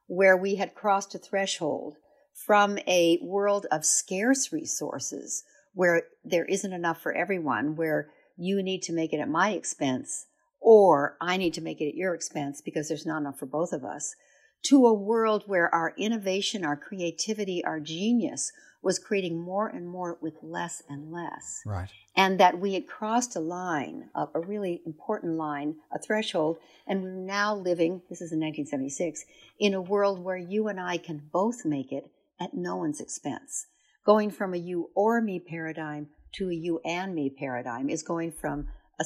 where 0.06 0.38
we 0.38 0.56
had 0.56 0.74
crossed 0.74 1.14
a 1.16 1.18
threshold 1.18 1.98
from 2.34 2.78
a 2.88 3.20
world 3.22 3.66
of 3.72 3.84
scarce 3.84 4.54
resources 4.54 5.44
where 5.78 6.02
there 6.26 6.46
isn't 6.46 6.74
enough 6.74 7.00
for 7.00 7.14
everyone, 7.14 7.76
where 7.76 8.10
you 8.36 8.64
need 8.64 8.82
to 8.82 8.92
make 8.92 9.14
it 9.14 9.20
at 9.20 9.30
my 9.30 9.52
expense 9.52 10.26
or 10.60 11.16
I 11.22 11.38
need 11.38 11.54
to 11.54 11.62
make 11.62 11.80
it 11.82 11.90
at 11.90 11.96
your 11.96 12.16
expense 12.16 12.62
because 12.62 12.88
there's 12.88 13.06
not 13.06 13.20
enough 13.20 13.38
for 13.38 13.46
both 13.46 13.72
of 13.74 13.86
us, 13.86 14.16
to 14.64 14.88
a 14.88 14.94
world 14.94 15.44
where 15.46 15.74
our 15.74 15.94
innovation, 15.96 16.66
our 16.66 16.76
creativity, 16.76 17.64
our 17.64 17.80
genius 17.80 18.52
was 18.82 18.98
creating 18.98 19.40
more 19.40 19.68
and 19.68 19.88
more 19.88 20.18
with 20.20 20.34
less 20.42 20.82
and 20.90 21.12
less. 21.12 21.62
Right. 21.64 21.90
And 22.16 22.40
that 22.40 22.60
we 22.60 22.74
had 22.74 22.88
crossed 22.88 23.36
a 23.36 23.40
line, 23.40 24.10
a, 24.16 24.26
a 24.34 24.40
really 24.40 24.82
important 24.84 25.38
line, 25.38 25.76
a 25.94 26.00
threshold, 26.00 26.58
and 26.88 27.04
we're 27.04 27.12
now 27.12 27.56
living, 27.56 28.02
this 28.10 28.22
is 28.22 28.32
in 28.32 28.40
1976, 28.40 29.26
in 29.60 29.76
a 29.76 29.82
world 29.82 30.24
where 30.24 30.38
you 30.38 30.70
and 30.70 30.80
I 30.80 30.98
can 30.98 31.30
both 31.32 31.66
make 31.66 31.92
it 31.92 32.10
at 32.40 32.56
no 32.56 32.78
one's 32.78 33.00
expense, 33.00 33.68
going 34.08 34.32
from 34.32 34.54
a 34.54 34.58
you 34.58 34.90
or 34.96 35.22
me 35.22 35.38
paradigm 35.38 36.08
to 36.34 36.50
a 36.50 36.54
you 36.54 36.80
and 36.86 37.14
me 37.14 37.30
paradigm 37.30 37.90
is 37.90 38.02
going 38.02 38.32
from 38.32 38.66
a 39.00 39.06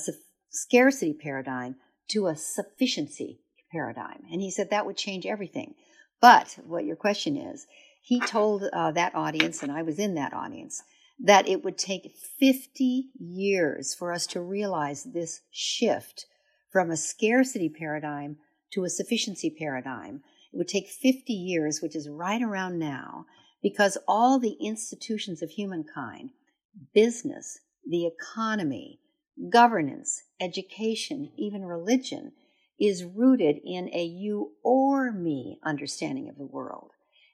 scarcity 0.51 1.11
paradigm 1.11 1.75
to 2.07 2.27
a 2.27 2.35
sufficiency 2.35 3.41
paradigm. 3.71 4.21
And 4.31 4.41
he 4.41 4.51
said 4.51 4.69
that 4.69 4.85
would 4.85 4.97
change 4.97 5.25
everything. 5.25 5.73
But 6.21 6.59
what 6.63 6.85
your 6.85 6.95
question 6.95 7.35
is, 7.35 7.65
he 7.99 8.19
told 8.19 8.63
uh, 8.71 8.91
that 8.91 9.15
audience, 9.15 9.63
and 9.63 9.71
I 9.71 9.81
was 9.81 9.97
in 9.97 10.13
that 10.15 10.33
audience, 10.33 10.83
that 11.19 11.47
it 11.47 11.63
would 11.63 11.79
take 11.79 12.15
50 12.39 13.09
years 13.19 13.95
for 13.95 14.11
us 14.11 14.27
to 14.27 14.41
realize 14.41 15.03
this 15.03 15.41
shift 15.51 16.25
from 16.71 16.91
a 16.91 16.97
scarcity 16.97 17.69
paradigm 17.69 18.37
to 18.73 18.83
a 18.83 18.89
sufficiency 18.89 19.49
paradigm. 19.49 20.21
It 20.53 20.57
would 20.57 20.67
take 20.67 20.89
50 20.89 21.33
years, 21.33 21.79
which 21.81 21.95
is 21.95 22.09
right 22.09 22.41
around 22.41 22.77
now, 22.77 23.25
because 23.61 23.97
all 24.07 24.39
the 24.39 24.57
institutions 24.61 25.41
of 25.41 25.51
humankind, 25.51 26.31
business, 26.93 27.59
the 27.87 28.05
economy, 28.07 28.99
governance, 29.49 30.23
education, 30.39 31.31
even 31.37 31.65
religion, 31.65 32.31
is 32.79 33.03
rooted 33.03 33.57
in 33.63 33.89
a 33.93 34.03
you 34.03 34.53
or 34.63 35.11
me 35.11 35.59
understanding 35.63 36.27
of 36.29 36.37
the 36.37 36.45
world. 36.45 36.91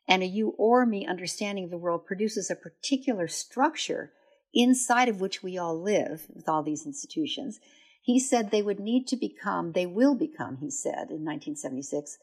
And 0.08 0.24
a 0.24 0.26
you 0.26 0.54
or 0.58 0.86
me 0.86 1.06
understanding 1.06 1.66
of 1.66 1.70
the 1.70 1.78
world 1.78 2.06
produces 2.06 2.50
a 2.50 2.56
particular 2.56 3.28
structure 3.28 4.12
inside 4.54 5.10
of 5.10 5.22
which 5.22 5.44
we 5.44 5.58
all 5.58 5.82
live 5.82 6.28
with 6.34 6.48
all 6.48 6.64
these 6.64 6.86
institutions. 6.86 7.60
He 8.02 8.20
said 8.20 8.52
they 8.52 8.62
would 8.62 8.80
need 8.80 9.08
to 9.08 9.18
become, 9.18 9.74
they 9.74 9.86
will 9.86 10.16
become, 10.16 10.58
he 10.58 10.72
said 10.72 11.10
in 11.10 11.26
1976, 11.26 12.18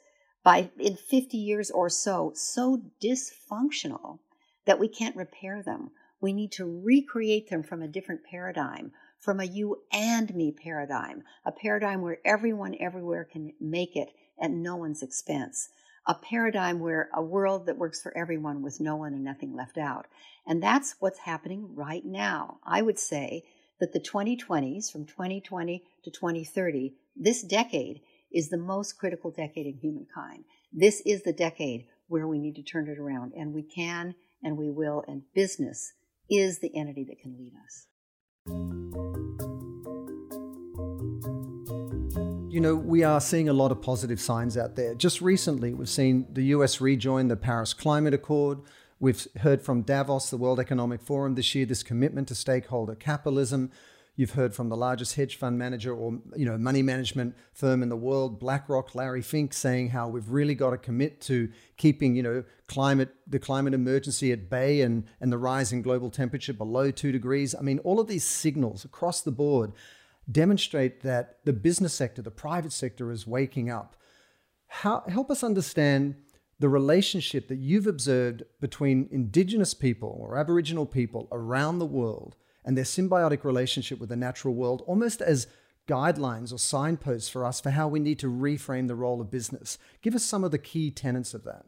by 0.45 0.71
in 0.79 0.95
50 0.95 1.37
years 1.37 1.71
or 1.71 1.89
so, 1.89 2.33
so 2.35 2.83
dysfunctional 3.03 4.19
that 4.67 4.79
we 4.79 4.89
can't 4.89 5.17
repair 5.17 5.63
them. 5.63 5.91
We 6.21 6.33
need 6.33 6.53
to 6.53 6.83
recreate 6.85 7.51
them 7.51 7.63
from 7.63 7.83
a 7.83 7.89
different 7.89 8.25
paradigm, 8.25 8.93
from 9.19 9.41
a 9.41 9.45
you 9.45 9.83
and 9.91 10.35
me 10.35 10.53
paradigm, 10.53 11.25
a 11.45 11.51
paradigm 11.53 12.03
where 12.03 12.19
everyone 12.25 12.77
everywhere 12.79 13.25
can 13.25 13.53
make 13.61 13.97
it 13.97 14.11
at 14.41 14.51
no 14.51 14.77
one's 14.77 15.03
expense, 15.03 15.71
a 16.07 16.15
paradigm 16.15 16.79
where 16.79 17.09
a 17.15 17.23
world 17.23 17.67
that 17.67 17.79
works 17.79 18.03
for 18.03 18.17
everyone 18.17 18.63
with 18.63 18.81
no 18.81 18.97
one 18.97 19.15
and 19.15 19.25
nothing 19.25 19.55
left 19.55 19.79
out. 19.79 20.07
And 20.47 20.63
that's 20.63 20.97
what's 20.99 21.21
happening 21.21 21.75
right 21.75 22.05
now. 22.05 22.59
I 22.65 22.83
would 22.83 22.99
say 22.99 23.45
that 23.81 23.93
the 23.93 24.01
2020s, 24.01 24.93
from 24.93 25.07
2020 25.07 25.83
to 26.05 26.11
2030, 26.11 26.95
this 27.17 27.43
decade 27.43 28.01
is 28.35 28.49
the 28.49 28.59
most 28.59 28.99
critical 28.99 29.31
decade 29.31 29.67
in 29.67 29.79
humankind. 29.79 30.45
This 30.73 31.00
is 31.07 31.23
the 31.23 31.33
decade 31.33 31.87
where 32.09 32.26
we 32.26 32.41
need 32.41 32.57
to 32.57 32.62
turn 32.62 32.88
it 32.88 32.99
around, 32.99 33.33
and 33.35 33.55
we 33.55 33.62
can 33.62 34.17
and 34.43 34.59
we 34.59 34.71
will, 34.71 35.03
and 35.09 35.23
business 35.35 35.95
is 36.29 36.59
the 36.59 36.76
entity 36.76 37.05
that 37.05 37.19
can 37.19 37.37
lead 37.38 37.53
us. 37.64 37.87
You 42.53 42.61
know, 42.61 42.75
we 42.75 43.03
are 43.03 43.21
seeing 43.21 43.49
a 43.49 43.53
lot 43.53 43.73
of 43.73 43.81
positive 43.81 44.21
signs 44.21 44.57
out 44.57 44.76
there. 44.76 44.95
Just 44.95 45.21
recently, 45.21 45.73
we've 45.73 45.88
seen 45.88 46.26
the 46.31 46.45
US 46.47 46.81
rejoin 46.81 47.29
the 47.29 47.37
Paris 47.37 47.73
Climate 47.73 48.14
Accord. 48.14 48.59
We've 49.00 49.26
heard 49.41 49.62
from 49.62 49.83
Davos, 49.83 50.31
the 50.31 50.37
World 50.37 50.61
Economic 50.61 51.00
Forum 51.00 51.35
this 51.35 51.55
year, 51.55 51.67
this 51.67 51.83
commitment 51.83 52.29
to 52.29 52.35
stakeholder 52.35 52.95
capitalism. 52.95 53.71
You've 54.16 54.35
heard 54.35 54.54
from 54.54 54.68
the 54.68 54.76
largest 54.76 55.16
hedge 55.16 55.37
fund 55.37 55.59
manager 55.59 55.92
or 55.92 56.21
you 56.37 56.47
know 56.47 56.56
money 56.56 56.83
management 56.83 57.35
firm 57.52 57.83
in 57.83 57.88
the 57.88 57.97
world, 57.97 58.38
BlackRock, 58.38 58.94
Larry 58.94 59.23
Fink, 59.23 59.52
saying 59.52 59.88
how 59.88 60.09
we've 60.09 60.28
really 60.28 60.54
got 60.54 60.71
to 60.71 60.78
commit 60.78 61.21
to 61.23 61.50
keeping 61.76 62.14
you 62.14 62.23
know 62.23 62.44
climate 62.68 63.12
the 63.26 63.40
climate 63.40 63.75
emergency 63.75 64.30
at 64.30 64.49
bay 64.49 64.83
and 64.83 65.04
and 65.21 65.33
the 65.33 65.38
rise 65.38 65.73
in 65.73 65.83
global 65.83 66.11
temperature 66.11 66.52
below 66.52 66.92
two 66.92 67.11
degrees. 67.11 67.56
I 67.56 67.62
mean, 67.62 67.80
all 67.80 67.99
of 67.99 68.06
these 68.06 68.25
signals 68.25 68.85
across 68.85 69.21
the 69.21 69.33
board 69.33 69.73
demonstrate 70.30 71.02
that 71.02 71.38
the 71.44 71.52
business 71.52 71.92
sector, 71.92 72.23
the 72.23 72.30
private 72.30 72.73
sector, 72.73 73.11
is 73.11 73.26
waking 73.26 73.68
up. 73.68 73.97
How, 74.68 75.02
help 75.09 75.30
us 75.30 75.42
understand 75.42 76.14
the 76.61 76.68
relationship 76.68 77.49
that 77.49 77.59
you've 77.59 77.88
observed 77.88 78.44
between 78.61 79.09
Indigenous 79.11 79.75
people 79.75 80.16
or 80.21 80.38
Aboriginal 80.38 80.87
people 80.87 81.28
around 81.33 81.78
the 81.78 81.85
world 81.85 82.37
and 82.64 82.76
their 82.76 82.85
symbiotic 82.85 83.44
relationship 83.44 83.99
with 83.99 84.09
the 84.09 84.16
natural 84.16 84.54
world 84.54 84.83
almost 84.87 85.21
as 85.21 85.47
guidelines 85.87 86.52
or 86.52 86.59
signposts 86.59 87.28
for 87.28 87.44
us 87.44 87.61
for 87.61 87.71
how 87.71 87.88
we 87.88 88.00
need 88.00 88.18
to 88.18 88.30
reframe 88.30 88.88
the 88.88 88.94
role 88.94 89.21
of 89.21 89.30
business. 89.30 89.78
Give 90.02 90.14
us 90.14 90.25
some 90.25 90.44
of 90.44 90.50
the 90.50 90.59
key 90.59 90.90
tenets 90.90 91.35
of 91.35 91.44
that. 91.44 91.66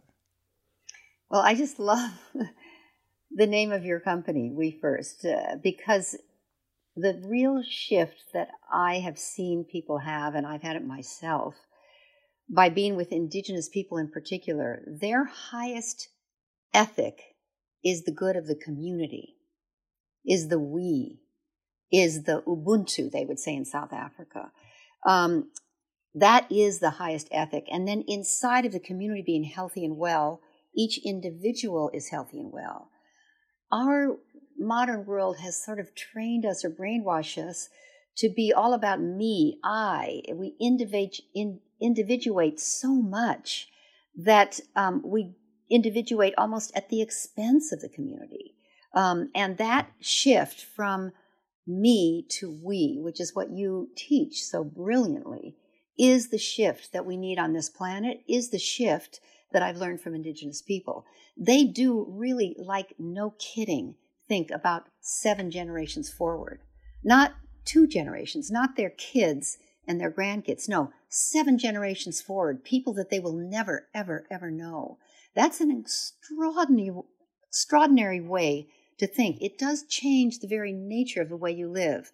Well, 1.31 1.43
I 1.43 1.55
just 1.55 1.79
love 1.79 2.13
the 3.31 3.47
name 3.47 3.73
of 3.73 3.85
your 3.85 4.01
company, 4.01 4.51
We 4.51 4.79
First, 4.81 5.25
uh, 5.25 5.57
because 5.63 6.17
the 6.95 7.21
real 7.27 7.63
shift 7.69 8.23
that 8.33 8.49
I 8.73 9.01
have 9.01 9.19
seen 9.19 9.67
people 9.71 9.99
have, 9.99 10.35
and 10.35 10.47
I've 10.47 10.63
had 10.63 10.77
it 10.77 10.87
myself, 10.87 11.55
by 12.49 12.71
being 12.71 12.97
with 12.97 13.13
Indigenous 13.13 13.69
people 13.69 13.99
in 13.99 14.11
particular, 14.11 14.83
their 14.87 15.25
highest 15.25 16.09
ethic 16.73 17.21
is 17.85 18.05
the 18.05 18.13
good 18.13 18.37
of 18.37 18.47
the 18.47 18.55
community 18.55 19.36
is 20.27 20.49
the 20.49 20.59
we, 20.59 21.21
is 21.93 22.25
the 22.25 22.43
Ubuntu, 22.47 23.11
they 23.11 23.25
would 23.25 23.39
say 23.39 23.55
in 23.55 23.65
South 23.65 23.93
Africa. 23.93 24.51
Um, 25.07 25.51
that 26.15 26.51
is 26.51 26.79
the 26.79 26.91
highest 26.91 27.29
ethic. 27.31 27.67
And 27.71 27.87
then 27.87 28.03
inside 28.09 28.65
of 28.65 28.73
the 28.73 28.81
community 28.81 29.23
being 29.25 29.45
healthy 29.45 29.85
and 29.85 29.97
well, 29.97 30.41
each 30.75 30.99
individual 31.05 31.91
is 31.93 32.09
healthy 32.09 32.41
and 32.41 32.53
well. 32.53 32.91
Our 33.71 34.17
modern 34.59 35.05
world 35.05 35.39
has 35.39 35.63
sort 35.63 35.79
of 35.79 35.95
trained 35.95 36.45
us 36.45 36.65
or 36.65 36.71
brainwashed 36.71 37.39
us 37.39 37.69
to 38.19 38.31
be 38.31 38.53
all 38.53 38.73
about 38.73 39.01
me, 39.01 39.59
I. 39.63 40.23
We 40.33 40.55
individuate 41.81 42.61
so 42.61 42.95
much 42.95 43.69
that 44.17 44.61
um, 44.75 45.03
we 45.05 45.35
individuate 45.71 46.35
almost 46.39 46.73
at 46.75 46.89
the 46.89 47.03
expense 47.03 47.73
of 47.73 47.81
the 47.81 47.89
community. 47.91 48.56
Um, 48.97 49.31
and 49.35 49.59
that 49.59 49.91
shift 50.01 50.61
from 50.61 51.13
me 51.67 52.27
to 52.31 52.51
we, 52.51 52.99
which 53.01 53.21
is 53.21 53.35
what 53.35 53.51
you 53.51 53.91
teach 53.95 54.43
so 54.43 54.65
brilliantly, 54.65 55.55
is 55.99 56.31
the 56.31 56.39
shift 56.39 56.93
that 56.93 57.05
we 57.05 57.17
need 57.17 57.39
on 57.39 57.53
this 57.53 57.69
planet, 57.69 58.23
is 58.29 58.51
the 58.51 58.59
shift 58.59 59.21
that 59.53 59.63
I've 59.63 59.77
learned 59.77 60.01
from 60.01 60.15
Indigenous 60.15 60.63
people. 60.63 61.05
They 61.37 61.65
do 61.65 62.07
really, 62.09 62.57
like, 62.59 62.95
no 62.99 63.35
kidding, 63.39 63.97
think 64.29 64.51
about 64.51 64.85
seven 65.01 65.51
generations 65.51 66.11
forward. 66.11 66.61
Not 67.05 67.35
two 67.65 67.87
generations, 67.87 68.51
not 68.51 68.77
their 68.77 68.91
kids 68.91 69.59
and 69.87 70.01
their 70.01 70.11
grandkids. 70.11 70.69
No, 70.69 70.91
seven 71.09 71.59
generations 71.59 72.21
forward, 72.23 72.65
people 72.65 72.95
that 72.95 73.11
they 73.11 73.21
will 73.21 73.37
never, 73.37 73.89
ever, 73.95 74.27
ever 74.31 74.51
know. 74.51 74.99
That's 75.35 75.61
an 75.61 75.71
extraordinary, 75.71 77.03
extraordinary 77.49 78.21
way 78.21 78.69
to 78.99 79.07
think. 79.07 79.39
It 79.41 79.59
does 79.59 79.85
change 79.85 80.39
the 80.39 80.49
very 80.49 80.73
nature 80.73 81.21
of 81.21 81.29
the 81.29 81.37
way 81.37 81.53
you 81.53 81.69
live. 81.69 82.11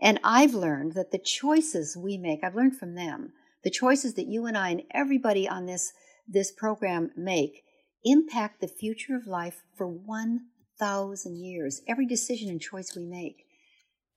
And 0.00 0.20
I've 0.22 0.54
learned 0.54 0.94
that 0.94 1.10
the 1.10 1.18
choices 1.18 1.96
we 1.96 2.16
make, 2.16 2.44
I've 2.44 2.54
learned 2.54 2.76
from 2.76 2.94
them, 2.94 3.32
the 3.64 3.70
choices 3.70 4.14
that 4.14 4.28
you 4.28 4.46
and 4.46 4.56
I 4.56 4.70
and 4.70 4.82
everybody 4.92 5.48
on 5.48 5.66
this, 5.66 5.92
this 6.26 6.52
program 6.52 7.10
make 7.16 7.64
impact 8.04 8.60
the 8.60 8.68
future 8.68 9.16
of 9.16 9.26
life 9.26 9.62
for 9.76 9.88
1,000 9.88 11.36
years. 11.36 11.82
Every 11.88 12.06
decision 12.06 12.48
and 12.48 12.60
choice 12.60 12.94
we 12.94 13.04
make. 13.04 13.44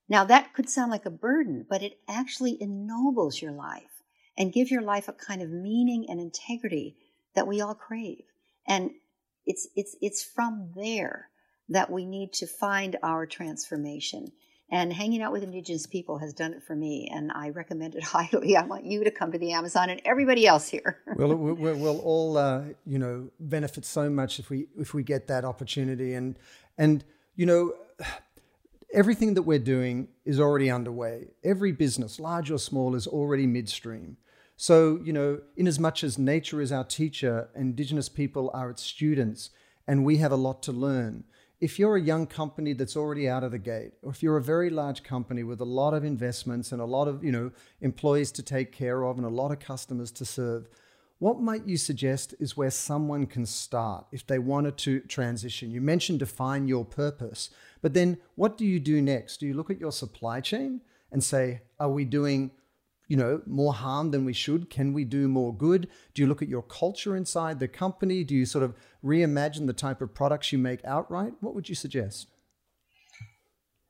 Now, 0.08 0.24
that 0.26 0.54
could 0.54 0.70
sound 0.70 0.92
like 0.92 1.06
a 1.06 1.12
burden, 1.12 1.66
but 1.68 1.82
it 1.82 2.00
actually 2.08 2.62
ennobles 2.62 3.42
your 3.42 3.54
life 3.54 4.04
and 4.38 4.54
gives 4.54 4.70
your 4.70 4.82
life 4.82 5.08
a 5.08 5.14
kind 5.14 5.42
of 5.42 5.50
meaning 5.50 6.06
and 6.10 6.20
integrity 6.20 6.96
that 7.34 7.48
we 7.48 7.62
all 7.62 7.74
crave. 7.74 8.24
And 8.68 8.92
it's, 9.46 9.68
it's, 9.76 9.96
it's 10.02 10.24
from 10.24 10.72
there 10.76 11.31
that 11.72 11.90
we 11.90 12.06
need 12.06 12.34
to 12.34 12.48
find 12.48 12.98
our 13.02 13.26
transformation. 13.26 14.32
And 14.74 14.94
hanging 14.94 15.22
out 15.22 15.34
with 15.34 15.44
Indigenous 15.44 15.86
people 15.86 16.18
has 16.20 16.34
done 16.34 16.54
it 16.54 16.64
for 16.64 16.76
me, 16.76 17.10
and 17.14 17.32
I 17.34 17.50
recommend 17.50 17.96
it 17.96 18.04
highly. 18.16 18.56
I 18.56 18.64
want 18.64 18.86
you 18.86 19.04
to 19.04 19.12
come 19.12 19.32
to 19.32 19.38
the 19.38 19.52
Amazon 19.52 19.90
and 19.90 20.02
everybody 20.06 20.48
else 20.48 20.68
here. 20.68 21.00
well, 21.16 21.36
we'll, 21.36 22.00
all, 22.00 22.38
uh, 22.38 22.64
you 22.86 23.00
know, 23.00 23.30
benefit 23.40 23.84
so 23.84 24.10
much 24.10 24.40
if 24.40 24.50
we 24.50 24.68
if 24.78 24.94
we 24.94 25.04
get 25.04 25.28
that 25.28 25.44
opportunity. 25.44 26.14
And 26.14 26.38
and 26.78 27.04
you 27.36 27.46
know, 27.46 27.74
everything 28.94 29.34
that 29.34 29.42
we're 29.42 29.60
doing 29.60 30.08
is 30.24 30.40
already 30.40 30.72
underway. 30.72 31.28
Every 31.44 31.74
business, 31.74 32.20
large 32.20 32.50
or 32.50 32.60
small, 32.60 32.96
is 32.96 33.08
already 33.08 33.48
midstream. 33.48 34.18
So 34.56 35.02
you 35.04 35.12
know, 35.12 35.42
in 35.58 35.68
as 35.68 35.80
much 35.80 36.02
as 36.02 36.18
nature 36.18 36.62
is 36.62 36.72
our 36.72 36.86
teacher, 36.86 37.50
Indigenous 37.56 38.08
people 38.08 38.50
are 38.54 38.70
its 38.70 38.84
students, 38.84 39.50
and 39.86 40.06
we 40.06 40.18
have 40.18 40.32
a 40.32 40.38
lot 40.38 40.64
to 40.64 40.72
learn 40.72 41.26
if 41.62 41.78
you're 41.78 41.96
a 41.96 42.02
young 42.02 42.26
company 42.26 42.74
that's 42.74 42.98
already 42.98 43.30
out 43.30 43.44
of 43.44 43.52
the 43.52 43.60
gate, 43.60 43.94
or 44.02 44.10
if 44.10 44.24
you're 44.24 44.38
a 44.38 44.42
very 44.42 44.72
large 44.72 45.04
company 45.04 45.44
with 45.44 45.62
a 45.62 45.66
lot 45.66 45.94
of 45.94 46.04
investments 46.04 46.72
and 46.72 46.82
a 46.82 46.86
lot 46.86 47.08
of 47.08 47.24
you 47.24 47.32
know 47.32 47.52
employees 47.82 48.32
to 48.34 48.44
take 48.44 48.72
care 48.72 49.04
of 49.04 49.18
and 49.18 49.26
a 49.26 49.30
lot 49.30 49.52
of 49.52 49.60
customers 49.60 50.12
to 50.12 50.26
serve, 50.26 50.68
what 51.20 51.40
might 51.40 51.68
you 51.68 51.78
suggest 51.78 52.34
is 52.40 52.58
where 52.58 52.72
someone 52.72 53.28
can 53.28 53.46
start 53.46 54.08
if 54.12 54.26
they 54.26 54.40
wanted 54.40 54.76
to 54.80 55.02
transition? 55.02 55.70
You 55.70 55.80
mentioned 55.80 56.18
define 56.18 56.68
your 56.68 56.84
purpose, 56.84 57.52
but 57.82 57.94
then 57.94 58.18
what 58.34 58.58
do 58.58 58.66
you 58.66 58.80
do 58.80 59.00
next? 59.00 59.40
Do 59.40 59.46
you 59.46 59.54
look 59.54 59.70
at 59.70 59.80
your 59.80 59.92
supply 59.92 60.42
chain 60.42 60.82
and 61.12 61.24
say, 61.24 61.62
are 61.80 61.92
we 61.92 62.06
doing 62.06 62.52
you 63.12 63.18
know 63.18 63.42
more 63.46 63.74
harm 63.74 64.12
than 64.12 64.24
we 64.24 64.32
should? 64.32 64.70
Can 64.70 64.94
we 64.94 65.04
do 65.04 65.28
more 65.28 65.54
good? 65.54 65.90
Do 66.14 66.22
you 66.22 66.30
look 66.30 66.42
at 66.42 66.48
your 66.48 66.62
culture 66.62 67.14
inside 67.18 67.60
the 67.60 67.68
company? 67.68 68.24
Do 68.24 68.34
you 68.34 68.46
sort 68.46 68.64
of 68.64 68.74
reimagine 69.04 69.68
the 69.68 69.74
type 69.74 70.02
of 70.02 70.14
products 70.14 70.54
you 70.54 70.58
make 70.58 70.80
outright? 70.86 71.34
What 71.42 71.54
would 71.54 71.68
you 71.68 71.76
suggest? 71.76 72.28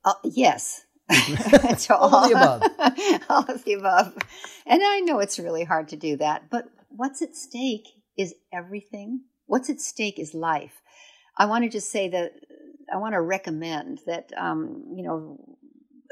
Uh, 0.03 0.13
yes. 0.23 0.85
All, 1.91 1.97
all 1.97 2.15
of 2.15 2.29
the 2.29 2.35
above. 2.35 3.21
All 3.29 3.45
of 3.47 3.63
the 3.63 3.73
above. 3.73 4.17
And 4.65 4.81
i 4.83 5.01
know 5.01 5.19
it's 5.19 5.37
really 5.37 5.65
hard 5.65 5.89
to 5.89 5.95
do 5.95 6.17
that 6.17 6.49
but 6.49 6.65
what's 6.89 7.21
at 7.21 7.35
stake 7.35 7.89
is 8.17 8.33
everything. 8.51 9.21
What's 9.45 9.69
at 9.69 9.81
stake 9.81 10.17
is 10.17 10.33
life. 10.33 10.81
I 11.37 11.45
want 11.45 11.63
to 11.63 11.69
just 11.69 11.91
say 11.91 12.09
that 12.09 12.31
I 12.91 12.97
want 12.97 13.13
to 13.13 13.21
recommend 13.21 13.99
that, 14.07 14.31
um, 14.35 14.83
you 14.95 15.03
know, 15.03 15.37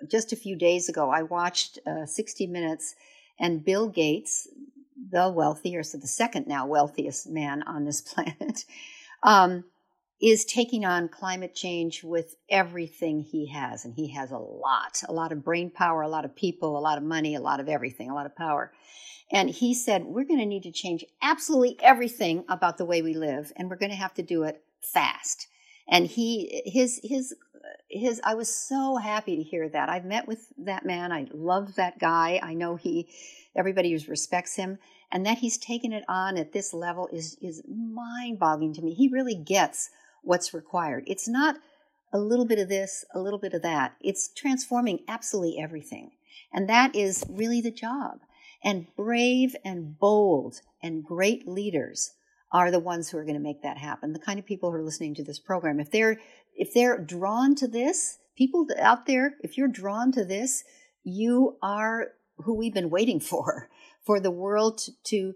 just 0.07 0.33
a 0.33 0.35
few 0.35 0.55
days 0.55 0.89
ago, 0.89 1.09
I 1.09 1.23
watched 1.23 1.79
uh, 1.85 2.05
60 2.05 2.47
Minutes, 2.47 2.95
and 3.39 3.63
Bill 3.63 3.87
Gates, 3.87 4.47
the 5.11 5.29
wealthiest, 5.29 5.91
so 5.91 5.97
the 5.97 6.07
second 6.07 6.47
now 6.47 6.67
wealthiest 6.67 7.27
man 7.27 7.63
on 7.63 7.85
this 7.85 8.01
planet, 8.13 8.65
um, 9.23 9.63
is 10.21 10.43
taking 10.43 10.85
on 10.85 11.07
climate 11.07 11.55
change 11.55 12.03
with 12.03 12.35
everything 12.49 13.21
he 13.21 13.47
has. 13.47 13.85
And 13.85 13.93
he 13.93 14.09
has 14.09 14.31
a 14.31 14.37
lot 14.37 15.01
a 15.07 15.13
lot 15.13 15.31
of 15.31 15.43
brain 15.43 15.71
power, 15.71 16.01
a 16.01 16.09
lot 16.09 16.25
of 16.25 16.35
people, 16.35 16.77
a 16.77 16.79
lot 16.79 16.97
of 16.97 17.03
money, 17.03 17.35
a 17.35 17.41
lot 17.41 17.61
of 17.61 17.69
everything, 17.69 18.09
a 18.09 18.15
lot 18.15 18.25
of 18.25 18.35
power. 18.35 18.73
And 19.31 19.49
he 19.49 19.73
said, 19.73 20.05
We're 20.05 20.25
going 20.25 20.39
to 20.39 20.45
need 20.45 20.63
to 20.63 20.71
change 20.71 21.05
absolutely 21.21 21.77
everything 21.81 22.43
about 22.49 22.77
the 22.77 22.85
way 22.85 23.01
we 23.01 23.13
live, 23.13 23.51
and 23.55 23.69
we're 23.69 23.77
going 23.77 23.91
to 23.91 23.95
have 23.95 24.13
to 24.15 24.23
do 24.23 24.43
it 24.43 24.61
fast. 24.81 25.47
And 25.87 26.05
he, 26.05 26.61
his, 26.65 26.99
his, 27.03 27.35
his, 27.89 28.21
I 28.23 28.35
was 28.35 28.53
so 28.53 28.97
happy 28.97 29.35
to 29.35 29.43
hear 29.43 29.69
that. 29.69 29.89
I've 29.89 30.05
met 30.05 30.27
with 30.27 30.47
that 30.57 30.85
man. 30.85 31.11
I 31.11 31.27
love 31.33 31.75
that 31.75 31.99
guy. 31.99 32.39
I 32.41 32.53
know 32.53 32.75
he, 32.75 33.07
everybody 33.55 33.91
who 33.91 34.09
respects 34.09 34.55
him. 34.55 34.79
And 35.11 35.25
that 35.25 35.39
he's 35.39 35.57
taken 35.57 35.91
it 35.91 36.03
on 36.07 36.37
at 36.37 36.53
this 36.53 36.73
level 36.73 37.09
is, 37.11 37.37
is 37.41 37.63
mind 37.67 38.39
boggling 38.39 38.73
to 38.73 38.81
me. 38.81 38.93
He 38.93 39.07
really 39.07 39.35
gets 39.35 39.89
what's 40.21 40.53
required. 40.53 41.03
It's 41.07 41.27
not 41.27 41.55
a 42.13 42.19
little 42.19 42.45
bit 42.45 42.59
of 42.59 42.69
this, 42.69 43.05
a 43.13 43.19
little 43.19 43.39
bit 43.39 43.53
of 43.53 43.61
that. 43.63 43.95
It's 44.01 44.27
transforming 44.27 44.99
absolutely 45.07 45.59
everything. 45.59 46.11
And 46.53 46.69
that 46.69 46.95
is 46.95 47.25
really 47.29 47.61
the 47.61 47.71
job. 47.71 48.19
And 48.63 48.87
brave 48.95 49.55
and 49.63 49.97
bold 49.97 50.61
and 50.83 51.03
great 51.03 51.47
leaders 51.47 52.11
are 52.51 52.71
the 52.71 52.79
ones 52.79 53.09
who 53.09 53.17
are 53.17 53.23
going 53.23 53.35
to 53.35 53.39
make 53.39 53.61
that 53.61 53.77
happen. 53.77 54.13
The 54.13 54.19
kind 54.19 54.39
of 54.39 54.45
people 54.45 54.71
who 54.71 54.77
are 54.77 54.83
listening 54.83 55.15
to 55.15 55.23
this 55.23 55.39
program. 55.39 55.79
If 55.79 55.91
they're 55.91 56.19
if 56.59 56.73
they're 56.73 56.97
drawn 56.97 57.55
to 57.55 57.67
this, 57.67 58.19
people 58.37 58.67
out 58.77 59.05
there, 59.05 59.35
if 59.41 59.57
you're 59.57 59.67
drawn 59.67 60.11
to 60.11 60.23
this, 60.23 60.63
you 61.03 61.57
are 61.61 62.09
who 62.37 62.53
we've 62.53 62.73
been 62.73 62.89
waiting 62.89 63.19
for, 63.31 63.69
for 64.05 64.19
the 64.19 64.31
world 64.31 64.77
to, 64.77 64.91
to 65.05 65.33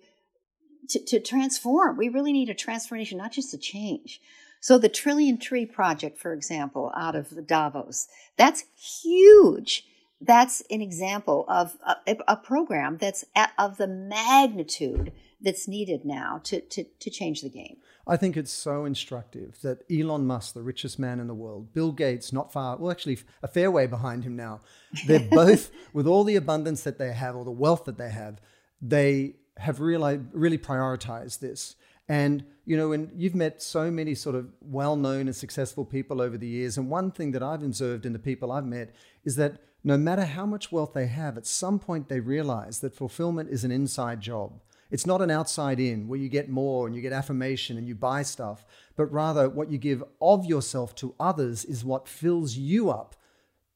to, 0.89 1.17
transform. 1.21 1.95
We 1.95 2.09
really 2.09 2.33
need 2.33 2.49
a 2.49 2.53
transformation, 2.53 3.17
not 3.17 3.31
just 3.31 3.53
a 3.53 3.57
change. 3.57 4.19
So 4.59 4.77
the 4.77 4.89
Trillion 4.89 5.37
Tree 5.37 5.65
Project, 5.65 6.19
for 6.19 6.33
example, 6.33 6.91
out 6.93 7.15
of 7.15 7.47
Davos, 7.47 8.09
that's 8.35 8.65
huge 9.01 9.85
that's 10.25 10.63
an 10.69 10.81
example 10.81 11.45
of 11.47 11.77
a, 12.07 12.15
a 12.27 12.37
program 12.37 12.97
that's 12.97 13.25
at, 13.35 13.51
of 13.57 13.77
the 13.77 13.87
magnitude 13.87 15.11
that's 15.43 15.67
needed 15.67 16.05
now 16.05 16.39
to, 16.45 16.61
to, 16.61 16.83
to 16.99 17.09
change 17.09 17.41
the 17.41 17.49
game. 17.49 17.77
I 18.07 18.17
think 18.17 18.35
it's 18.35 18.51
so 18.51 18.85
instructive 18.85 19.59
that 19.61 19.83
Elon 19.91 20.25
Musk, 20.25 20.53
the 20.53 20.61
richest 20.61 20.97
man 20.97 21.19
in 21.19 21.27
the 21.27 21.35
world, 21.35 21.73
Bill 21.73 21.91
Gates, 21.91 22.33
not 22.33 22.51
far, 22.51 22.77
well, 22.77 22.91
actually 22.91 23.19
a 23.41 23.47
fair 23.47 23.69
way 23.69 23.85
behind 23.85 24.23
him 24.23 24.35
now, 24.35 24.61
they're 25.05 25.19
both, 25.31 25.71
with 25.93 26.07
all 26.07 26.23
the 26.23 26.35
abundance 26.35 26.83
that 26.83 26.97
they 26.97 27.13
have, 27.13 27.35
or 27.35 27.45
the 27.45 27.51
wealth 27.51 27.85
that 27.85 27.97
they 27.97 28.09
have, 28.09 28.41
they 28.81 29.35
have 29.57 29.79
really, 29.79 30.19
really 30.31 30.57
prioritized 30.57 31.39
this. 31.39 31.75
And, 32.09 32.43
you 32.65 32.75
know, 32.75 32.91
and 32.91 33.09
you've 33.15 33.35
met 33.35 33.61
so 33.61 33.89
many 33.89 34.15
sort 34.15 34.35
of 34.35 34.49
well 34.61 34.95
known 34.95 35.27
and 35.27 35.35
successful 35.35 35.85
people 35.85 36.21
over 36.21 36.37
the 36.37 36.47
years. 36.47 36.77
And 36.77 36.89
one 36.89 37.11
thing 37.11 37.31
that 37.31 37.43
I've 37.43 37.63
observed 37.63 38.05
in 38.05 38.13
the 38.13 38.19
people 38.19 38.51
I've 38.51 38.65
met 38.65 38.93
is 39.23 39.37
that 39.37 39.61
no 39.83 39.97
matter 39.97 40.25
how 40.25 40.45
much 40.45 40.71
wealth 40.71 40.93
they 40.93 41.07
have, 41.07 41.37
at 41.37 41.45
some 41.45 41.79
point 41.79 42.09
they 42.09 42.19
realize 42.19 42.79
that 42.79 42.95
fulfillment 42.95 43.49
is 43.49 43.63
an 43.63 43.71
inside 43.71 44.21
job. 44.21 44.59
It's 44.91 45.05
not 45.05 45.21
an 45.21 45.31
outside 45.31 45.79
in 45.79 46.07
where 46.07 46.19
you 46.19 46.29
get 46.29 46.49
more 46.49 46.85
and 46.85 46.95
you 46.95 47.01
get 47.01 47.13
affirmation 47.13 47.77
and 47.77 47.87
you 47.87 47.95
buy 47.95 48.21
stuff, 48.21 48.65
but 48.95 49.11
rather 49.11 49.49
what 49.49 49.71
you 49.71 49.77
give 49.77 50.03
of 50.21 50.45
yourself 50.45 50.93
to 50.95 51.15
others 51.19 51.65
is 51.65 51.83
what 51.83 52.07
fills 52.07 52.55
you 52.55 52.89
up 52.89 53.15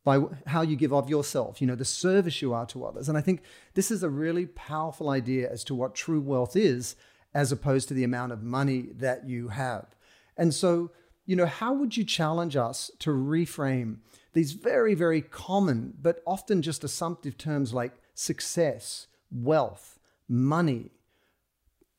by 0.04 0.22
how 0.46 0.62
you 0.62 0.78
give 0.78 0.94
of 0.94 1.10
yourself, 1.10 1.60
you 1.60 1.68
know, 1.68 1.76
the 1.76 1.84
service 1.84 2.42
you 2.42 2.54
are 2.54 2.66
to 2.66 2.86
others. 2.86 3.10
And 3.10 3.18
I 3.18 3.22
think 3.22 3.42
this 3.74 3.92
is 3.92 4.04
a 4.04 4.10
really 4.10 4.46
powerful 4.46 5.10
idea 5.10 5.52
as 5.52 5.66
to 5.66 5.76
what 5.76 5.96
true 5.96 6.22
wealth 6.22 6.56
is, 6.56 6.96
as 7.34 7.52
opposed 7.52 7.90
to 7.90 7.94
the 7.94 8.06
amount 8.06 8.32
of 8.32 8.42
money 8.42 8.88
that 8.96 9.28
you 9.28 9.50
have. 9.50 9.96
And 10.38 10.54
so, 10.54 10.92
you 11.26 11.36
know, 11.36 11.46
how 11.46 11.74
would 11.74 11.98
you 11.98 12.06
challenge 12.06 12.56
us 12.56 12.90
to 13.00 13.10
reframe 13.10 13.98
these 14.32 14.54
very, 14.54 14.94
very 14.94 15.22
common, 15.22 15.96
but 16.02 16.22
often 16.26 16.62
just 16.62 16.84
assumptive 16.84 17.38
terms 17.38 17.74
like 17.74 17.94
success, 18.14 19.08
wealth, 19.30 20.00
money, 20.30 20.92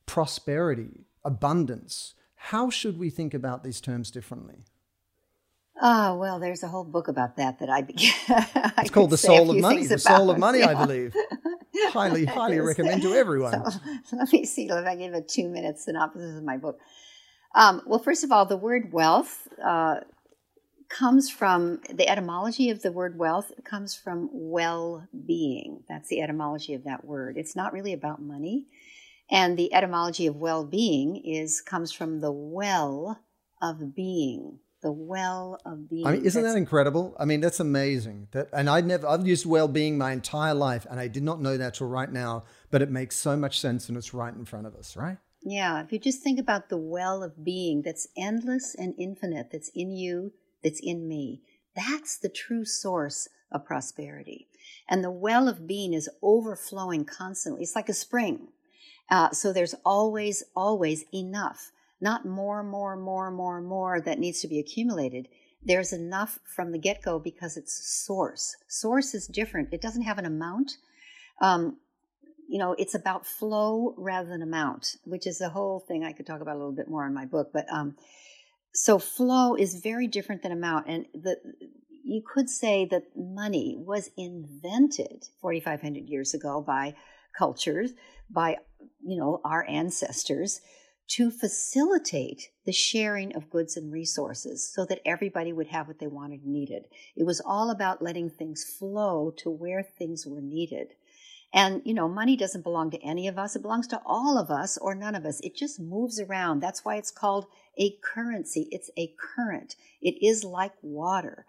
prosperity, 0.08 1.06
abundance. 1.24 2.14
How 2.34 2.70
should 2.70 2.98
we 2.98 3.10
think 3.10 3.34
about 3.34 3.62
these 3.62 3.80
terms 3.80 4.10
differently? 4.10 4.64
Oh, 5.80 6.16
well, 6.16 6.40
there's 6.40 6.64
a 6.64 6.68
whole 6.68 6.82
book 6.82 7.06
about 7.06 7.36
that 7.36 7.60
that 7.60 7.70
I 7.70 7.82
began. 7.82 8.12
it's 8.78 8.90
called 8.90 9.10
The 9.10 9.18
Soul 9.18 9.50
of 9.50 9.58
Money. 9.58 9.86
The 9.86 9.98
Soul 9.98 10.30
of 10.30 10.38
Money, 10.38 10.60
yeah. 10.60 10.70
I 10.70 10.74
believe. 10.74 11.14
highly, 11.90 12.24
highly 12.24 12.58
recommend 12.58 13.02
to 13.02 13.14
everyone. 13.14 13.70
So, 13.70 13.78
let 14.16 14.32
me 14.32 14.44
see 14.44 14.64
if 14.64 14.72
I 14.72 14.96
give 14.96 15.12
a 15.12 15.20
two 15.20 15.48
minute 15.48 15.78
synopsis 15.78 16.38
of 16.38 16.42
my 16.42 16.56
book. 16.56 16.80
Um, 17.54 17.82
well, 17.86 18.00
first 18.00 18.24
of 18.24 18.32
all, 18.32 18.46
the 18.46 18.56
word 18.56 18.92
wealth 18.92 19.46
uh, 19.64 19.96
comes 20.88 21.30
from 21.30 21.80
the 21.92 22.08
etymology 22.08 22.70
of 22.70 22.82
the 22.82 22.90
word 22.90 23.18
wealth 23.18 23.52
comes 23.62 23.94
from 23.94 24.30
well-being 24.32 25.82
that's 25.88 26.08
the 26.08 26.22
etymology 26.22 26.72
of 26.72 26.84
that 26.84 27.04
word 27.04 27.36
it's 27.36 27.54
not 27.54 27.74
really 27.74 27.92
about 27.92 28.22
money 28.22 28.66
and 29.30 29.56
the 29.56 29.72
etymology 29.72 30.26
of 30.26 30.36
well-being 30.36 31.16
is 31.16 31.60
comes 31.60 31.92
from 31.92 32.20
the 32.20 32.32
well 32.32 33.20
of 33.60 33.94
being 33.94 34.58
the 34.80 34.92
well 34.92 35.58
of 35.66 35.88
being 35.90 36.06
i 36.06 36.12
mean 36.12 36.24
isn't 36.24 36.42
that's, 36.42 36.54
that 36.54 36.58
incredible 36.58 37.16
i 37.18 37.24
mean 37.24 37.40
that's 37.40 37.58
amazing 37.58 38.28
that 38.30 38.48
and 38.52 38.70
i 38.70 38.80
never 38.80 39.08
i've 39.08 39.26
used 39.26 39.44
well-being 39.44 39.98
my 39.98 40.12
entire 40.12 40.54
life 40.54 40.86
and 40.88 41.00
i 41.00 41.08
did 41.08 41.22
not 41.22 41.40
know 41.40 41.56
that 41.56 41.74
till 41.74 41.88
right 41.88 42.12
now 42.12 42.44
but 42.70 42.80
it 42.80 42.90
makes 42.90 43.16
so 43.16 43.36
much 43.36 43.58
sense 43.58 43.88
and 43.88 43.98
it's 43.98 44.14
right 44.14 44.34
in 44.34 44.44
front 44.44 44.66
of 44.66 44.76
us 44.76 44.96
right 44.96 45.18
yeah 45.42 45.82
if 45.82 45.92
you 45.92 45.98
just 45.98 46.22
think 46.22 46.38
about 46.38 46.68
the 46.68 46.76
well 46.76 47.24
of 47.24 47.44
being 47.44 47.82
that's 47.82 48.06
endless 48.16 48.76
and 48.76 48.94
infinite 48.98 49.48
that's 49.50 49.70
in 49.74 49.90
you 49.90 50.32
that's 50.62 50.80
in 50.80 51.08
me. 51.08 51.42
That's 51.74 52.18
the 52.18 52.28
true 52.28 52.64
source 52.64 53.28
of 53.52 53.64
prosperity. 53.64 54.48
And 54.88 55.04
the 55.04 55.10
well 55.10 55.48
of 55.48 55.66
being 55.66 55.92
is 55.92 56.10
overflowing 56.22 57.04
constantly. 57.04 57.62
It's 57.62 57.76
like 57.76 57.88
a 57.88 57.94
spring. 57.94 58.48
Uh, 59.10 59.30
so 59.30 59.52
there's 59.52 59.74
always, 59.84 60.42
always 60.54 61.04
enough, 61.14 61.70
not 62.00 62.26
more, 62.26 62.62
more, 62.62 62.96
more, 62.96 63.30
more, 63.30 63.60
more 63.60 64.00
that 64.00 64.18
needs 64.18 64.40
to 64.40 64.48
be 64.48 64.58
accumulated. 64.58 65.28
There's 65.62 65.92
enough 65.92 66.38
from 66.44 66.72
the 66.72 66.78
get 66.78 67.02
go 67.02 67.18
because 67.18 67.56
it's 67.56 68.06
source. 68.06 68.56
Source 68.68 69.14
is 69.14 69.26
different, 69.26 69.72
it 69.72 69.80
doesn't 69.80 70.02
have 70.02 70.18
an 70.18 70.26
amount. 70.26 70.72
Um, 71.40 71.78
you 72.48 72.58
know, 72.58 72.74
it's 72.78 72.94
about 72.94 73.26
flow 73.26 73.94
rather 73.98 74.28
than 74.28 74.42
amount, 74.42 74.96
which 75.04 75.26
is 75.26 75.38
the 75.38 75.50
whole 75.50 75.80
thing 75.80 76.02
I 76.02 76.12
could 76.12 76.26
talk 76.26 76.40
about 76.40 76.56
a 76.56 76.58
little 76.58 76.72
bit 76.72 76.88
more 76.88 77.06
in 77.06 77.12
my 77.12 77.26
book. 77.26 77.50
But 77.52 77.66
um, 77.70 77.96
so 78.72 78.98
flow 78.98 79.54
is 79.54 79.80
very 79.82 80.06
different 80.06 80.42
than 80.42 80.52
amount. 80.52 80.86
And 80.88 81.06
the, 81.12 81.36
you 82.04 82.22
could 82.26 82.48
say 82.48 82.86
that 82.86 83.02
money 83.14 83.76
was 83.78 84.10
invented 84.16 85.26
4,500 85.42 86.08
years 86.08 86.32
ago 86.32 86.62
by 86.66 86.94
cultures, 87.36 87.92
by, 88.30 88.56
you 89.08 89.18
know, 89.18 89.40
our 89.44 89.64
ancestors 89.68 90.60
to 91.08 91.30
facilitate 91.30 92.50
the 92.66 92.72
sharing 92.72 93.34
of 93.34 93.48
goods 93.48 93.76
and 93.76 93.90
resources 93.90 94.70
so 94.74 94.84
that 94.84 95.00
everybody 95.06 95.52
would 95.52 95.68
have 95.68 95.88
what 95.88 95.98
they 95.98 96.06
wanted 96.06 96.42
and 96.42 96.52
needed. 96.52 96.84
It 97.16 97.24
was 97.24 97.40
all 97.40 97.70
about 97.70 98.02
letting 98.02 98.28
things 98.28 98.62
flow 98.62 99.32
to 99.38 99.48
where 99.48 99.82
things 99.82 100.26
were 100.26 100.42
needed. 100.42 100.88
And, 101.54 101.80
you 101.86 101.94
know, 101.94 102.08
money 102.08 102.36
doesn't 102.36 102.62
belong 102.62 102.90
to 102.90 103.02
any 103.02 103.26
of 103.26 103.38
us. 103.38 103.56
It 103.56 103.62
belongs 103.62 103.86
to 103.88 104.02
all 104.04 104.36
of 104.36 104.50
us 104.50 104.76
or 104.76 104.94
none 104.94 105.14
of 105.14 105.24
us. 105.24 105.40
It 105.40 105.56
just 105.56 105.80
moves 105.80 106.20
around. 106.20 106.60
That's 106.60 106.84
why 106.84 106.96
it's 106.96 107.10
called 107.10 107.46
a 107.78 107.96
currency. 108.04 108.68
It's 108.70 108.90
a 108.98 109.14
current. 109.34 109.76
It 110.02 110.22
is 110.22 110.44
like 110.44 110.72
water. 110.82 111.46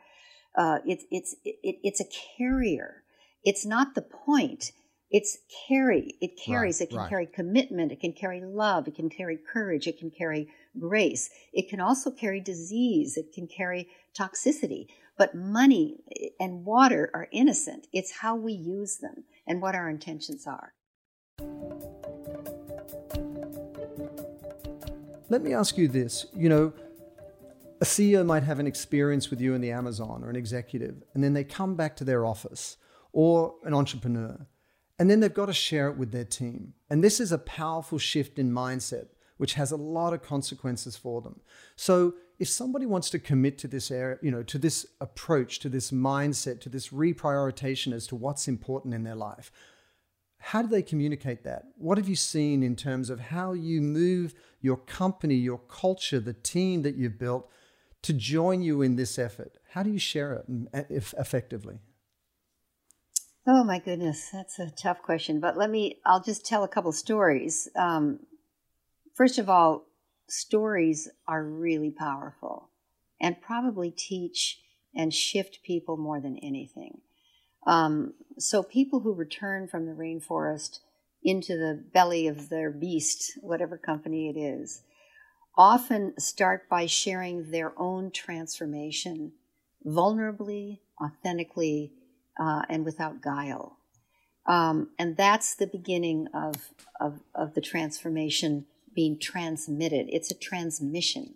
Uh, 0.56 0.80
it's, 0.86 1.04
it's, 1.12 1.36
it, 1.44 1.80
it's 1.84 2.00
a 2.00 2.06
carrier. 2.38 3.04
It's 3.44 3.66
not 3.66 3.94
the 3.94 4.02
point 4.02 4.72
It's 5.12 5.40
carry. 5.68 6.16
It 6.22 6.38
carries. 6.38 6.80
Right, 6.80 6.88
it 6.88 6.90
can 6.90 7.00
right. 7.00 7.10
carry 7.10 7.26
commitment. 7.26 7.92
It 7.92 8.00
can 8.00 8.14
carry 8.14 8.42
love. 8.42 8.88
It 8.88 8.96
can 8.96 9.10
carry 9.10 9.38
courage. 9.38 9.88
It 9.88 9.98
can 9.98 10.12
carry 10.12 10.50
grace. 10.80 11.30
It 11.52 11.68
can 11.68 11.80
also 11.80 12.12
carry 12.12 12.40
disease. 12.40 13.18
It 13.18 13.34
can 13.34 13.48
carry 13.48 13.90
toxicity. 14.18 14.88
But 15.18 15.34
money 15.34 15.98
eh, 16.16 16.30
and 16.40 16.64
water 16.64 17.10
are 17.14 17.28
innocent. 17.32 17.88
It's 17.92 18.12
how 18.12 18.36
we 18.36 18.54
use 18.54 18.98
them 18.98 19.24
and 19.48 19.62
what 19.62 19.76
our 19.76 19.90
intentions 19.90 20.46
are. 20.46 20.74
Let 25.30 25.44
me 25.44 25.54
ask 25.54 25.78
you 25.78 25.88
this. 25.88 26.28
You 26.36 26.50
know, 26.50 26.74
a 27.82 27.86
CEO 27.86 28.26
might 28.26 28.44
have 28.44 28.60
an 28.60 28.68
experience 28.68 29.30
with 29.30 29.42
you 29.42 29.54
in 29.54 29.62
the 29.62 29.72
Amazon 29.72 30.24
or 30.24 30.30
an 30.30 30.36
executive, 30.36 31.04
and 31.14 31.24
then 31.24 31.34
they 31.34 31.44
come 31.44 31.76
back 31.76 31.96
to 31.98 32.04
their 32.04 32.26
office 32.26 32.78
or 33.14 33.56
an 33.64 33.74
entrepreneur, 33.74 34.46
and 35.00 35.10
then 35.10 35.22
they've 35.22 35.34
got 35.34 35.46
to 35.46 35.54
share 35.54 35.88
it 35.88 35.98
with 35.98 36.12
their 36.12 36.26
team. 36.26 36.74
And 36.90 37.02
this 37.02 37.22
is 37.22 37.32
a 37.32 37.38
powerful 37.38 37.98
shift 37.98 38.38
in 38.38 38.52
mindset, 38.52 39.08
which 39.38 39.54
has 39.54 39.72
a 39.72 39.78
lot 39.78 40.14
of 40.14 40.22
consequences 40.22 40.98
for 40.98 41.22
them. 41.22 41.40
So 41.78 42.16
if 42.38 42.50
somebody 42.50 42.86
wants 42.86 43.10
to 43.12 43.20
commit 43.20 43.58
to 43.60 43.68
this 43.68 43.90
area, 43.92 44.18
you 44.22 44.30
know, 44.30 44.44
to 44.44 44.58
this 44.58 44.86
approach, 45.00 45.60
to 45.60 45.70
this 45.70 45.92
mindset, 45.92 46.60
to 46.62 46.70
this 46.70 46.90
reprioritization 46.90 47.94
as 47.94 48.08
to 48.08 48.16
what's 48.16 48.50
important 48.50 48.94
in 48.94 49.04
their 49.04 49.16
life, 49.16 49.52
how 50.40 50.62
do 50.62 50.68
they 50.68 50.82
communicate 50.82 51.44
that? 51.44 51.66
What 51.78 51.98
have 51.98 52.08
you 52.08 52.16
seen 52.16 52.62
in 52.62 52.76
terms 52.76 53.10
of 53.10 53.20
how 53.20 53.54
you 53.54 53.82
move 53.82 54.34
your 54.62 54.78
company, 54.78 55.36
your 55.36 55.60
culture, 55.60 56.20
the 56.20 56.34
team 56.34 56.82
that 56.84 56.96
you've 56.96 57.20
built 57.20 57.50
to 58.04 58.14
join 58.14 58.62
you 58.62 58.82
in 58.82 58.96
this 58.96 59.20
effort? 59.20 59.58
How 59.72 59.84
do 59.84 59.92
you 59.92 60.00
share 60.00 60.34
it 60.34 60.46
uh, 60.74 60.84
effectively? 60.90 61.80
Oh 63.48 63.64
my 63.64 63.80
goodness, 63.80 64.30
that's 64.32 64.60
a 64.60 64.70
tough 64.70 65.02
question. 65.02 65.40
But 65.40 65.58
let 65.58 65.70
me, 65.70 66.00
I'll 66.06 66.22
just 66.22 66.46
tell 66.46 66.64
a 66.64 66.68
couple 66.68 66.92
stories. 66.92 67.68
Um, 67.76 68.20
first 69.16 69.38
of 69.40 69.50
all, 69.50 69.86
stories 70.28 71.10
are 71.28 71.44
really 71.44 71.92
powerful 71.92 72.70
and 73.20 73.42
probably 73.42 73.92
teach 73.92 74.60
and 74.96 75.14
shift 75.14 75.60
people 75.64 75.98
more 75.98 76.20
than 76.20 76.38
anything. 76.38 77.02
Um, 77.66 78.14
so 78.38 78.64
people 78.64 79.02
who 79.02 79.14
return 79.14 79.68
from 79.68 79.86
the 79.86 79.94
rainforest 79.94 80.80
into 81.24 81.58
the 81.58 81.84
belly 81.94 82.28
of 82.28 82.50
their 82.50 82.72
beast, 82.72 83.38
whatever 83.42 83.78
company 83.78 84.30
it 84.30 84.40
is, 84.40 84.84
often 85.58 86.14
start 86.18 86.70
by 86.70 86.86
sharing 86.86 87.52
their 87.52 87.74
own 87.78 88.12
transformation 88.12 89.34
vulnerably, 89.86 90.80
authentically, 91.04 91.94
uh, 92.40 92.62
and 92.70 92.86
without 92.86 93.22
guile. 93.22 93.78
Um, 94.48 94.90
and 94.98 95.16
that's 95.16 95.56
the 95.56 95.68
beginning 95.68 96.28
of, 96.34 96.56
of, 97.00 97.20
of 97.36 97.54
the 97.54 97.62
transformation 97.62 98.66
being 98.96 99.20
transmitted. 99.20 100.08
It's 100.10 100.32
a 100.32 100.38
transmission. 100.38 101.36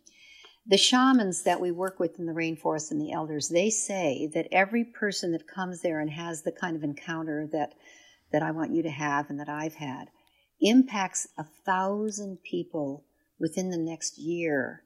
The 0.66 0.78
shamans 0.78 1.44
that 1.44 1.60
we 1.60 1.72
work 1.72 2.00
with 2.00 2.18
in 2.18 2.26
the 2.26 2.34
rainforest 2.34 2.90
and 2.90 3.00
the 3.00 3.12
elders, 3.12 3.50
they 3.50 3.70
say 3.70 4.30
that 4.34 4.48
every 4.52 4.86
person 4.86 5.34
that 5.34 5.48
comes 5.48 5.82
there 5.82 6.00
and 6.00 6.10
has 6.10 6.42
the 6.42 6.54
kind 6.54 6.76
of 6.76 6.84
encounter 6.84 7.48
that, 7.52 7.74
that 8.32 8.42
I 8.42 8.52
want 8.52 8.74
you 8.74 8.82
to 8.84 8.90
have 8.90 9.30
and 9.30 9.40
that 9.40 9.50
I've 9.50 9.76
had 9.76 10.10
impacts 10.62 11.28
a 11.38 11.46
thousand 11.66 12.38
people 12.50 13.06
within 13.40 13.70
the 13.70 13.78
next 13.78 14.18
year 14.18 14.84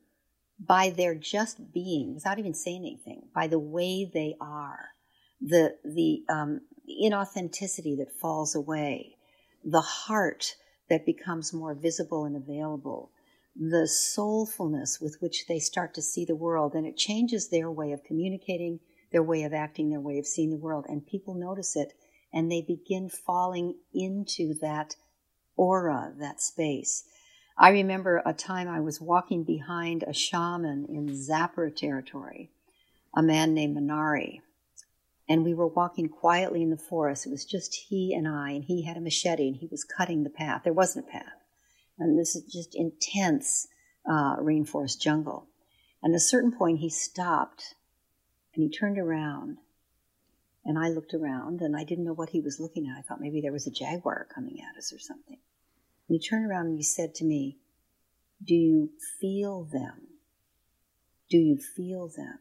by 0.60 0.90
their 0.90 1.14
just 1.14 1.72
being, 1.72 2.16
without 2.16 2.40
even 2.40 2.56
saying 2.56 2.82
anything, 2.82 3.30
by 3.34 3.46
the 3.46 3.60
way 3.60 4.10
they 4.12 4.36
are, 4.42 4.90
the 5.42 5.76
the 5.84 6.24
um, 6.30 6.62
inauthenticity 6.90 7.98
that 7.98 8.12
falls 8.12 8.56
away, 8.56 9.18
the 9.64 9.82
heart 9.82 10.56
that 10.90 11.06
becomes 11.06 11.54
more 11.54 11.74
visible 11.74 12.26
and 12.26 12.36
available, 12.36 13.12
the 13.56 13.88
soulfulness 13.88 15.02
with 15.02 15.18
which 15.20 15.46
they 15.48 15.60
start 15.60 15.94
to 15.94 16.02
see 16.02 16.26
the 16.26 16.36
world, 16.36 16.74
and 16.74 16.86
it 16.88 16.98
changes 16.98 17.50
their 17.50 17.70
way 17.70 17.92
of 17.92 18.04
communicating, 18.04 18.80
their 19.12 19.24
way 19.24 19.44
of 19.44 19.54
acting, 19.54 19.90
their 19.90 20.00
way 20.02 20.18
of 20.18 20.26
seeing 20.26 20.50
the 20.50 20.58
world, 20.58 20.86
and 20.88 21.06
people 21.06 21.34
notice 21.34 21.76
it, 21.76 21.94
and 22.34 22.52
they 22.52 22.62
begin 22.62 23.10
falling 23.10 23.76
into 23.94 24.54
that 24.62 24.96
aura, 25.56 26.14
that 26.20 26.42
space. 26.42 27.04
I 27.58 27.72
remember 27.72 28.22
a 28.26 28.34
time 28.34 28.68
I 28.68 28.80
was 28.80 29.02
walking 29.02 29.44
behind 29.44 30.04
a 30.04 30.14
shaman 30.14 30.86
in 30.90 31.08
Zapara 31.10 31.76
territory, 31.76 32.52
a 33.16 33.24
man 33.24 33.54
named 33.56 33.76
Minari. 33.76 34.42
And 35.30 35.44
we 35.44 35.54
were 35.54 35.68
walking 35.68 36.08
quietly 36.08 36.62
in 36.62 36.70
the 36.70 36.78
forest. 36.78 37.26
It 37.26 37.32
was 37.32 37.44
just 37.44 37.76
he 37.90 38.14
and 38.14 38.28
I, 38.28 38.52
and 38.52 38.64
he 38.64 38.84
had 38.84 38.98
a 38.98 39.02
machete 39.02 39.48
and 39.48 39.58
he 39.58 39.68
was 39.68 39.84
cutting 39.84 40.24
the 40.24 40.30
path. 40.30 40.62
There 40.64 40.74
wasn't 40.74 41.08
a 41.08 41.12
path. 41.12 41.44
And 42.00 42.18
this 42.18 42.36
is 42.36 42.44
just 42.44 42.76
intense 42.76 43.68
uh, 44.08 44.38
rainforest 44.38 45.02
jungle. 45.02 45.48
And 46.02 46.14
at 46.14 46.18
a 46.18 46.22
certain 46.22 46.52
point, 46.52 46.80
he 46.80 46.90
stopped 46.90 47.76
and 48.54 48.64
he 48.64 48.70
turned 48.70 48.98
around. 48.98 49.58
And 50.64 50.78
I 50.78 50.90
looked 50.90 51.14
around 51.14 51.62
and 51.62 51.76
I 51.76 51.84
didn't 51.84 52.06
know 52.06 52.14
what 52.14 52.30
he 52.30 52.42
was 52.42 52.60
looking 52.60 52.88
at. 52.88 52.98
I 52.98 53.02
thought 53.02 53.22
maybe 53.22 53.42
there 53.42 53.54
was 53.54 53.68
a 53.68 53.72
jaguar 53.72 54.28
coming 54.34 54.60
at 54.62 54.78
us 54.78 54.94
or 54.94 55.00
something. 55.00 55.38
And 56.08 56.20
he 56.20 56.20
turned 56.20 56.50
around 56.50 56.68
and 56.68 56.78
he 56.78 56.84
said 56.84 57.16
to 57.16 57.26
me, 57.26 57.58
Do 58.44 58.56
you 58.56 58.90
feel 59.20 59.64
them? 59.64 60.08
Do 61.30 61.38
you 61.38 61.58
feel 61.58 62.08
them? 62.08 62.40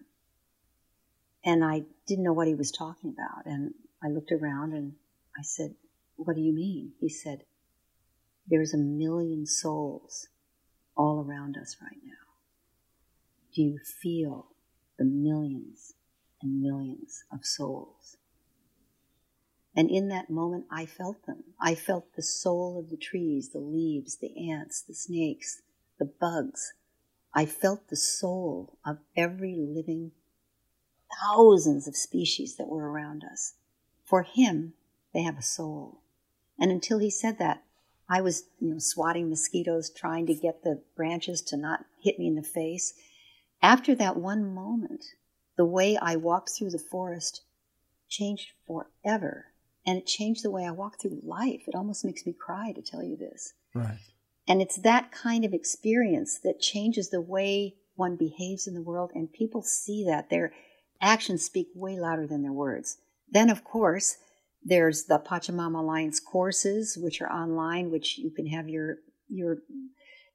And 1.47 1.65
I 1.65 1.85
didn't 2.09 2.25
know 2.25 2.33
what 2.33 2.49
he 2.49 2.57
was 2.57 2.73
talking 2.73 3.15
about. 3.17 3.47
And 3.47 3.73
I 4.03 4.09
looked 4.09 4.33
around 4.33 4.73
and 4.73 4.95
I 5.39 5.43
said, 5.43 5.77
What 6.17 6.35
do 6.35 6.43
you 6.43 6.53
mean? 6.53 6.93
He 7.01 7.09
said, 7.09 7.45
There's 8.49 8.75
a 8.75 8.79
million 8.79 9.47
souls 9.47 10.27
all 10.97 11.25
around 11.25 11.57
us 11.57 11.77
right 11.81 12.01
now. 12.05 12.13
Do 13.55 13.63
you 13.63 13.79
feel 13.79 14.49
the 14.99 15.05
millions 15.05 15.95
and 16.43 16.61
millions 16.61 17.23
of 17.33 17.47
souls? 17.47 18.17
And 19.77 19.89
in 19.89 20.09
that 20.09 20.31
moment, 20.31 20.65
I 20.71 20.85
felt 20.85 21.27
them. 21.27 21.45
I 21.61 21.77
felt 21.77 22.15
the 22.17 22.23
soul 22.23 22.79
of 22.79 22.91
the 22.91 22.97
trees, 22.97 23.51
the 23.51 23.61
leaves, 23.61 24.17
the 24.17 24.51
ants, 24.51 24.83
the 24.83 24.95
snakes, 24.95 25.63
the 25.99 26.07
bugs. 26.07 26.73
I 27.33 27.47
felt 27.47 27.89
the 27.89 27.97
soul 27.97 28.79
of 28.85 28.99
every 29.17 29.55
living 29.57 30.13
thousands 31.23 31.87
of 31.87 31.97
species 31.97 32.57
that 32.57 32.69
were 32.69 32.91
around 32.91 33.25
us. 33.25 33.55
For 34.05 34.23
him, 34.23 34.75
they 35.13 35.23
have 35.23 35.39
a 35.39 35.43
soul. 35.43 36.03
And 36.59 36.71
until 36.71 36.99
he 36.99 37.11
said 37.11 37.39
that, 37.39 37.63
I 38.09 38.21
was, 38.21 38.45
you 38.61 38.71
know, 38.71 38.79
swatting 38.79 39.29
mosquitoes, 39.29 39.91
trying 39.91 40.27
to 40.27 40.35
get 40.35 40.63
the 40.63 40.83
branches 40.95 41.43
to 41.43 41.57
not 41.57 41.87
hit 42.01 42.19
me 42.19 42.29
in 42.29 42.37
the 42.37 42.43
face. 42.43 42.95
After 43.61 43.95
that 43.97 44.17
one 44.17 44.55
moment, 44.55 45.05
the 45.57 45.65
way 45.65 45.97
I 46.01 46.17
walked 46.17 46.51
through 46.51 46.71
the 46.71 46.79
forest 46.79 47.43
changed 48.09 48.53
forever. 48.67 49.47
And 49.85 49.99
it 49.99 50.07
changed 50.07 50.45
the 50.45 50.51
way 50.51 50.65
I 50.65 50.71
walk 50.71 51.01
through 51.01 51.21
life. 51.23 51.63
It 51.67 51.75
almost 51.75 52.05
makes 52.05 52.27
me 52.27 52.33
cry 52.33 52.73
to 52.73 52.83
tell 52.83 53.03
you 53.03 53.17
this. 53.17 53.55
Right. 53.75 53.99
And 54.49 54.63
it's 54.63 54.77
that 54.79 55.11
kind 55.11 55.45
of 55.45 55.53
experience 55.53 56.39
that 56.45 56.61
changes 56.61 57.11
the 57.11 57.21
way 57.21 57.75
one 57.97 58.17
behaves 58.17 58.67
in 58.67 58.75
the 58.75 58.83
world, 58.83 59.11
and 59.15 59.33
people 59.33 59.63
see 59.63 60.05
that. 60.05 60.31
Their 60.31 60.53
actions 61.01 61.45
speak 61.45 61.69
way 61.75 61.99
louder 61.99 62.27
than 62.27 62.43
their 62.43 62.53
words. 62.53 62.99
Then, 63.31 63.51
of 63.51 63.65
course, 63.65 64.17
there's 64.63 65.05
the 65.05 65.19
Pachamama 65.19 65.81
Alliance 65.81 66.21
courses, 66.21 66.99
which 67.01 67.21
are 67.21 67.31
online, 67.31 67.91
which 67.91 68.19
you 68.19 68.31
can 68.31 68.47
have 68.47 68.69
your 68.69 68.99
your 69.29 69.59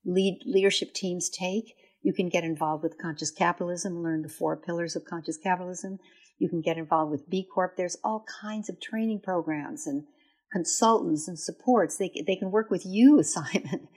lead 0.06 0.40
leadership 0.46 0.94
teams 0.94 1.30
take. 1.30 1.76
You 2.02 2.14
can 2.14 2.30
get 2.30 2.44
involved 2.44 2.84
with 2.84 2.98
conscious 2.98 3.32
capitalism, 3.32 4.02
learn 4.02 4.22
the 4.22 4.30
four 4.30 4.58
pillars 4.58 4.96
of 4.96 5.06
conscious 5.06 5.38
capitalism. 5.38 6.00
You 6.40 6.50
can 6.50 6.62
get 6.62 6.78
involved 6.78 7.12
with 7.12 7.30
B 7.30 7.48
Corp. 7.54 7.76
There's 7.78 7.98
all 8.04 8.26
kinds 8.42 8.70
of 8.70 8.82
training 8.82 9.22
programs 9.22 9.86
and 9.86 10.06
consultants 10.52 11.28
and 11.28 11.40
supports. 11.40 11.98
They, 11.98 12.12
they 12.26 12.36
can 12.36 12.52
work 12.52 12.72
with 12.72 12.86
you, 12.86 13.22
Simon. 13.24 13.88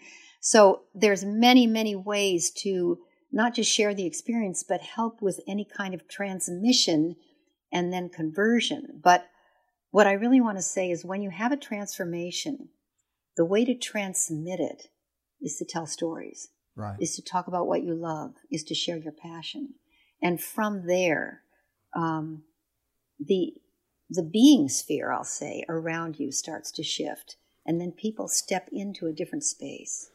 So 0.40 0.82
there's 0.94 1.24
many, 1.24 1.66
many 1.66 1.96
ways 1.96 2.50
to 2.58 2.98
not 3.34 3.52
just 3.52 3.70
share 3.70 3.94
the 3.94 4.06
experience, 4.06 4.62
but 4.62 4.80
help 4.80 5.20
with 5.20 5.40
any 5.48 5.64
kind 5.64 5.92
of 5.92 6.06
transmission 6.06 7.16
and 7.72 7.92
then 7.92 8.08
conversion. 8.08 9.00
But 9.02 9.26
what 9.90 10.06
I 10.06 10.12
really 10.12 10.40
want 10.40 10.56
to 10.56 10.62
say 10.62 10.88
is 10.90 11.04
when 11.04 11.20
you 11.20 11.30
have 11.30 11.50
a 11.50 11.56
transformation, 11.56 12.68
the 13.36 13.44
way 13.44 13.64
to 13.64 13.74
transmit 13.74 14.60
it 14.60 14.88
is 15.42 15.56
to 15.56 15.64
tell 15.64 15.84
stories, 15.84 16.48
Right. 16.76 16.96
is 17.00 17.16
to 17.16 17.22
talk 17.22 17.48
about 17.48 17.66
what 17.66 17.82
you 17.82 17.94
love, 17.94 18.34
is 18.52 18.62
to 18.64 18.74
share 18.74 18.96
your 18.96 19.12
passion. 19.12 19.74
And 20.22 20.40
from 20.40 20.86
there, 20.86 21.42
um, 21.94 22.44
the 23.18 23.54
the 24.10 24.22
being 24.22 24.68
sphere, 24.68 25.10
I'll 25.10 25.24
say, 25.24 25.64
around 25.68 26.20
you 26.20 26.30
starts 26.30 26.70
to 26.72 26.82
shift, 26.84 27.36
and 27.66 27.80
then 27.80 27.90
people 27.90 28.28
step 28.28 28.68
into 28.70 29.06
a 29.06 29.12
different 29.12 29.42
space. 29.44 30.10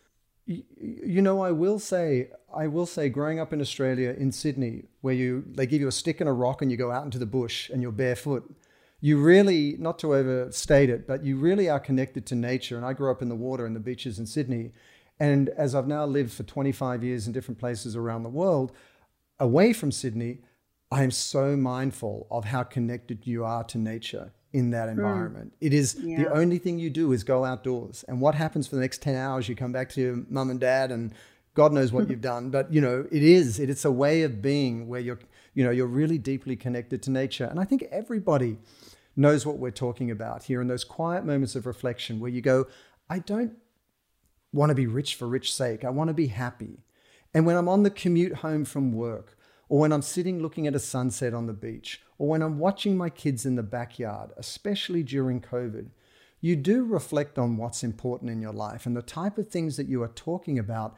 You 0.50 1.22
know, 1.22 1.42
I 1.44 1.52
will 1.52 1.78
say, 1.78 2.30
I 2.52 2.66
will 2.66 2.88
say, 2.88 3.08
growing 3.08 3.40
up 3.40 3.54
in 3.54 3.62
Australia, 3.62 4.16
in 4.18 4.32
Sydney, 4.32 4.86
where 5.02 5.14
you 5.14 5.44
they 5.48 5.68
give 5.68 5.80
you 5.80 5.88
a 5.88 5.92
stick 5.92 6.20
and 6.22 6.28
a 6.28 6.34
rock 6.34 6.64
and 6.64 6.72
you 6.72 6.78
go 6.78 6.92
out 6.92 7.06
into 7.06 7.20
the 7.20 7.28
bush 7.28 7.70
and 7.70 7.84
you're 7.84 7.92
barefoot, 7.92 8.52
you 9.00 9.22
really, 9.22 9.76
not 9.78 10.00
to 10.00 10.16
overstate 10.16 10.90
it, 10.90 11.06
but 11.06 11.24
you 11.24 11.38
really 11.38 11.70
are 11.70 11.80
connected 11.80 12.26
to 12.26 12.36
nature. 12.36 12.78
And 12.78 12.86
I 12.86 12.94
grew 12.94 13.12
up 13.12 13.22
in 13.22 13.30
the 13.30 13.36
water 13.36 13.68
and 13.68 13.76
the 13.76 13.80
beaches 13.80 14.18
in 14.18 14.26
Sydney. 14.26 14.72
And 15.20 15.50
as 15.50 15.76
I've 15.76 15.88
now 15.88 16.06
lived 16.06 16.32
for 16.32 16.42
25 16.42 17.04
years 17.04 17.28
in 17.28 17.34
different 17.34 17.60
places 17.60 17.96
around 17.96 18.24
the 18.24 18.30
world, 18.30 18.72
away 19.40 19.72
from 19.72 19.92
Sydney, 19.92 20.40
I 20.92 21.04
am 21.04 21.12
so 21.12 21.56
mindful 21.56 22.26
of 22.32 22.46
how 22.46 22.64
connected 22.64 23.28
you 23.28 23.46
are 23.46 23.64
to 23.66 23.78
nature 23.78 24.32
in 24.54 24.72
that 24.72 24.86
hmm. 24.86 25.00
environment. 25.00 25.52
Mm. 25.52 25.68
It 25.68 25.74
is 25.74 25.98
yeah. 26.00 26.24
the 26.24 26.34
only 26.34 26.58
thing 26.58 26.80
you 26.80 26.90
do 26.90 27.12
is 27.12 27.24
go 27.24 27.46
outdoors. 27.46 28.04
And 28.08 28.20
what 28.20 28.36
happens 28.36 28.68
for 28.68 28.76
the 28.76 28.82
next 28.82 29.02
10 29.02 29.16
hours, 29.16 29.48
you 29.48 29.56
come 29.56 29.72
back 29.72 29.90
to 29.92 30.02
your 30.02 30.24
mum 30.30 30.50
and 30.50 30.60
dad 30.60 30.92
and 30.92 31.14
God 31.54 31.72
knows 31.74 31.92
what 31.92 32.10
you've 32.10 32.22
done. 32.22 32.50
But 32.50 32.74
you 32.74 32.82
know, 32.82 33.06
it 33.12 33.24
is, 33.24 33.60
it, 33.60 33.70
it's 33.70 33.86
a 33.86 33.92
way 33.92 34.24
of 34.24 34.42
being 34.42 34.88
where 34.88 35.02
you're, 35.02 35.20
you 35.54 35.64
know, 35.64 35.72
you're 35.72 35.88
really 35.88 36.18
deeply 36.18 36.56
connected 36.56 37.04
to 37.04 37.12
nature. 37.12 37.46
And 37.46 37.60
I 37.60 37.64
think 37.64 37.84
everybody 37.92 38.58
knows 39.16 39.46
what 39.46 39.58
we're 39.58 39.72
talking 39.72 40.10
about 40.10 40.44
here 40.44 40.62
in 40.62 40.68
those 40.68 40.84
quiet 40.84 41.26
moments 41.26 41.56
of 41.56 41.66
reflection 41.66 42.20
where 42.20 42.32
you 42.32 42.42
go, 42.42 42.68
I 43.10 43.20
don't 43.20 43.54
want 44.52 44.70
to 44.70 44.76
be 44.76 44.88
rich 44.88 45.16
for 45.16 45.28
rich 45.28 45.54
sake. 45.54 45.84
I 45.84 45.90
want 45.90 46.08
to 46.08 46.14
be 46.14 46.28
happy. 46.28 46.80
And 47.34 47.46
when 47.46 47.56
I'm 47.56 47.70
on 47.70 47.84
the 47.84 47.90
commute 47.90 48.38
home 48.38 48.66
from 48.66 48.94
work, 48.94 49.38
or 49.68 49.80
when 49.80 49.92
I'm 49.92 50.02
sitting 50.02 50.42
looking 50.42 50.66
at 50.66 50.74
a 50.74 50.80
sunset 50.80 51.34
on 51.34 51.46
the 51.46 51.54
beach, 51.54 52.02
or 52.20 52.28
when 52.28 52.44
I'm 52.44 52.60
watching 52.60 52.96
my 52.96 53.10
kids 53.10 53.46
in 53.46 53.56
the 53.56 53.64
backyard, 53.64 54.32
especially 54.38 55.02
during 55.02 55.42
COVID, 55.42 55.88
you 56.42 56.56
do 56.56 56.86
reflect 56.86 57.40
on 57.40 57.58
what's 57.58 57.84
important 57.84 58.30
in 58.30 58.42
your 58.42 58.54
life. 58.54 58.86
And 58.86 58.96
the 58.96 59.02
type 59.02 59.38
of 59.38 59.48
things 59.48 59.78
that 59.78 59.88
you 59.88 60.04
are 60.04 60.10
talking 60.10 60.60
about 60.60 60.96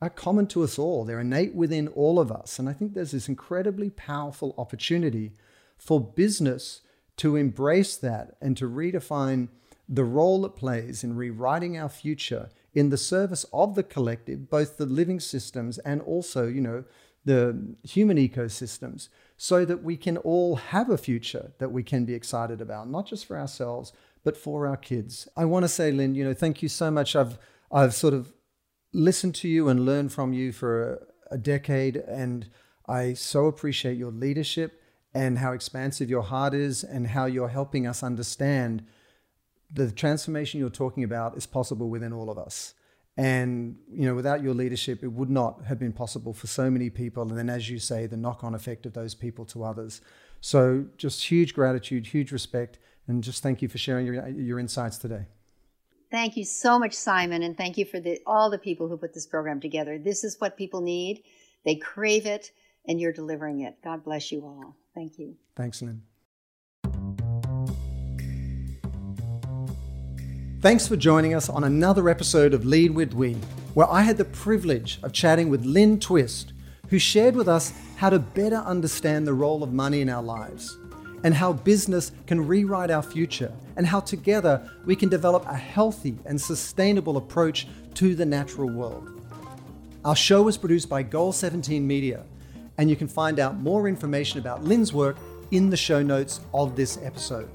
are 0.00 0.10
common 0.10 0.46
to 0.48 0.64
us 0.64 0.78
all. 0.78 1.04
They're 1.04 1.20
innate 1.20 1.54
within 1.54 1.88
all 1.88 2.18
of 2.18 2.32
us. 2.32 2.58
And 2.58 2.68
I 2.68 2.72
think 2.72 2.94
there's 2.94 3.12
this 3.12 3.28
incredibly 3.28 3.90
powerful 3.90 4.54
opportunity 4.58 5.32
for 5.76 6.00
business 6.00 6.80
to 7.18 7.36
embrace 7.36 7.96
that 7.96 8.36
and 8.40 8.56
to 8.56 8.68
redefine 8.68 9.48
the 9.88 10.04
role 10.04 10.46
it 10.46 10.56
plays 10.56 11.04
in 11.04 11.16
rewriting 11.16 11.76
our 11.76 11.88
future 11.88 12.48
in 12.74 12.88
the 12.88 12.96
service 12.96 13.44
of 13.52 13.74
the 13.74 13.82
collective, 13.82 14.48
both 14.48 14.78
the 14.78 14.86
living 14.86 15.20
systems 15.20 15.78
and 15.78 16.00
also, 16.02 16.46
you 16.46 16.60
know, 16.60 16.84
the 17.24 17.76
human 17.84 18.16
ecosystems, 18.16 19.08
so 19.42 19.64
that 19.64 19.82
we 19.82 19.96
can 19.96 20.16
all 20.18 20.54
have 20.54 20.88
a 20.88 20.96
future 20.96 21.50
that 21.58 21.72
we 21.72 21.82
can 21.82 22.04
be 22.04 22.14
excited 22.14 22.60
about, 22.60 22.88
not 22.88 23.04
just 23.08 23.26
for 23.26 23.36
ourselves, 23.36 23.92
but 24.22 24.36
for 24.36 24.68
our 24.68 24.76
kids. 24.76 25.26
I 25.36 25.46
want 25.46 25.64
to 25.64 25.68
say, 25.68 25.90
Lynne, 25.90 26.14
you 26.14 26.22
know, 26.22 26.32
thank 26.32 26.62
you 26.62 26.68
so 26.68 26.92
much. 26.92 27.16
I've 27.16 27.38
I've 27.72 27.92
sort 27.92 28.14
of 28.14 28.32
listened 28.92 29.34
to 29.36 29.48
you 29.48 29.68
and 29.68 29.84
learned 29.84 30.12
from 30.12 30.32
you 30.32 30.52
for 30.52 30.92
a, 30.92 31.34
a 31.34 31.38
decade, 31.38 31.96
and 31.96 32.50
I 32.86 33.14
so 33.14 33.46
appreciate 33.46 33.98
your 33.98 34.12
leadership 34.12 34.80
and 35.12 35.38
how 35.38 35.50
expansive 35.50 36.08
your 36.08 36.22
heart 36.22 36.54
is 36.54 36.84
and 36.84 37.08
how 37.08 37.24
you're 37.24 37.48
helping 37.48 37.84
us 37.84 38.04
understand 38.04 38.86
the 39.72 39.90
transformation 39.90 40.60
you're 40.60 40.70
talking 40.70 41.02
about 41.02 41.36
is 41.36 41.46
possible 41.46 41.90
within 41.90 42.12
all 42.12 42.30
of 42.30 42.38
us. 42.38 42.74
And 43.16 43.76
you 43.90 44.06
know, 44.06 44.14
without 44.14 44.42
your 44.42 44.54
leadership, 44.54 45.02
it 45.02 45.08
would 45.08 45.30
not 45.30 45.64
have 45.66 45.78
been 45.78 45.92
possible 45.92 46.32
for 46.32 46.46
so 46.46 46.70
many 46.70 46.88
people. 46.88 47.22
And 47.22 47.36
then, 47.36 47.50
as 47.50 47.68
you 47.68 47.78
say, 47.78 48.06
the 48.06 48.16
knock-on 48.16 48.54
effect 48.54 48.86
of 48.86 48.94
those 48.94 49.14
people 49.14 49.44
to 49.46 49.64
others. 49.64 50.00
So, 50.40 50.86
just 50.96 51.30
huge 51.30 51.54
gratitude, 51.54 52.06
huge 52.06 52.32
respect, 52.32 52.78
and 53.06 53.22
just 53.22 53.42
thank 53.42 53.60
you 53.62 53.68
for 53.68 53.78
sharing 53.78 54.06
your, 54.06 54.28
your 54.28 54.58
insights 54.58 54.98
today. 54.98 55.26
Thank 56.10 56.36
you 56.36 56.44
so 56.44 56.78
much, 56.78 56.94
Simon, 56.94 57.42
and 57.42 57.56
thank 57.56 57.78
you 57.78 57.84
for 57.84 58.00
the, 58.00 58.20
all 58.26 58.50
the 58.50 58.58
people 58.58 58.88
who 58.88 58.96
put 58.96 59.14
this 59.14 59.26
program 59.26 59.60
together. 59.60 59.98
This 59.98 60.24
is 60.24 60.36
what 60.40 60.56
people 60.56 60.80
need; 60.80 61.22
they 61.64 61.76
crave 61.76 62.26
it, 62.26 62.50
and 62.86 62.98
you're 62.98 63.12
delivering 63.12 63.60
it. 63.60 63.76
God 63.84 64.04
bless 64.04 64.32
you 64.32 64.40
all. 64.40 64.76
Thank 64.94 65.18
you. 65.18 65.36
Thanks, 65.54 65.82
Lynne. 65.82 66.02
Thanks 70.62 70.86
for 70.86 70.94
joining 70.94 71.34
us 71.34 71.48
on 71.48 71.64
another 71.64 72.08
episode 72.08 72.54
of 72.54 72.64
Lead 72.64 72.92
with 72.92 73.14
We, 73.14 73.32
where 73.74 73.90
I 73.90 74.02
had 74.02 74.16
the 74.16 74.24
privilege 74.24 75.00
of 75.02 75.12
chatting 75.12 75.48
with 75.48 75.64
Lynne 75.64 75.98
Twist, 75.98 76.52
who 76.88 77.00
shared 77.00 77.34
with 77.34 77.48
us 77.48 77.72
how 77.96 78.10
to 78.10 78.20
better 78.20 78.58
understand 78.58 79.26
the 79.26 79.34
role 79.34 79.64
of 79.64 79.72
money 79.72 80.02
in 80.02 80.08
our 80.08 80.22
lives 80.22 80.78
and 81.24 81.34
how 81.34 81.52
business 81.52 82.12
can 82.28 82.46
rewrite 82.46 82.92
our 82.92 83.02
future, 83.02 83.52
and 83.74 83.84
how 83.84 83.98
together 83.98 84.70
we 84.84 84.94
can 84.94 85.08
develop 85.08 85.44
a 85.46 85.56
healthy 85.56 86.16
and 86.26 86.40
sustainable 86.40 87.16
approach 87.16 87.66
to 87.94 88.14
the 88.14 88.24
natural 88.24 88.70
world. 88.70 89.20
Our 90.04 90.14
show 90.14 90.44
was 90.44 90.56
produced 90.56 90.88
by 90.88 91.02
Goal 91.02 91.32
17 91.32 91.84
Media, 91.84 92.22
and 92.78 92.88
you 92.88 92.94
can 92.94 93.08
find 93.08 93.40
out 93.40 93.58
more 93.58 93.88
information 93.88 94.38
about 94.38 94.62
Lynne's 94.62 94.92
work 94.92 95.16
in 95.50 95.70
the 95.70 95.76
show 95.76 96.04
notes 96.04 96.38
of 96.54 96.76
this 96.76 97.00
episode. 97.02 97.50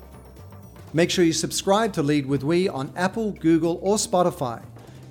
Make 0.94 1.12
sure 1.12 1.26
you 1.26 1.34
subscribe 1.34 1.92
to 1.94 2.04
Lead 2.04 2.26
with 2.26 2.44
We 2.44 2.70
on 2.70 2.94
Apple, 2.96 3.32
Google, 3.32 3.80
or 3.82 3.98
Spotify. 3.98 4.64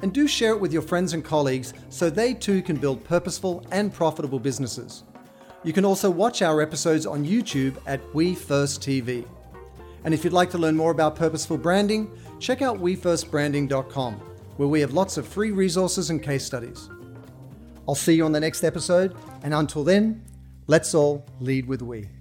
And 0.03 0.13
do 0.13 0.27
share 0.27 0.53
it 0.53 0.61
with 0.61 0.73
your 0.73 0.83
friends 0.83 1.13
and 1.13 1.25
colleagues 1.25 1.75
so 1.91 2.11
they 2.11 2.35
too 2.35 2.63
can 2.63 2.77
build 2.77 3.05
purposeful 3.05 3.65
and 3.71 3.93
profitable 3.93 4.39
businesses. 4.39 5.05
You 5.65 5.73
can 5.73 5.85
also 5.85 6.11
watch 6.11 6.43
our 6.43 6.63
episodes 6.63 7.07
on 7.07 7.25
YouTube 7.25 7.77
at 7.87 8.01
We 8.15 8.35
First 8.35 8.81
TV. 8.81 9.27
And 10.05 10.15
if 10.15 10.23
you'd 10.23 10.33
like 10.33 10.51
to 10.51 10.59
learn 10.59 10.77
more 10.77 10.93
about 10.93 11.17
purposeful 11.17 11.59
branding, 11.59 12.11
check 12.39 12.63
out 12.63 12.79
WeFirstBranding.com, 12.79 14.15
where 14.57 14.69
we 14.69 14.81
have 14.81 14.93
lots 14.93 15.17
of 15.17 15.27
free 15.27 15.51
resources 15.51 16.11
and 16.11 16.23
case 16.23 16.45
studies. 16.45 16.89
I'll 17.89 17.95
see 17.95 18.15
you 18.15 18.25
on 18.25 18.33
the 18.33 18.41
next 18.41 18.65
episode, 18.65 19.17
and 19.43 19.53
until 19.53 19.83
then, 19.85 20.25
let's 20.69 20.95
all 20.95 21.27
lead 21.41 21.67
with 21.67 21.83
We. 21.83 22.16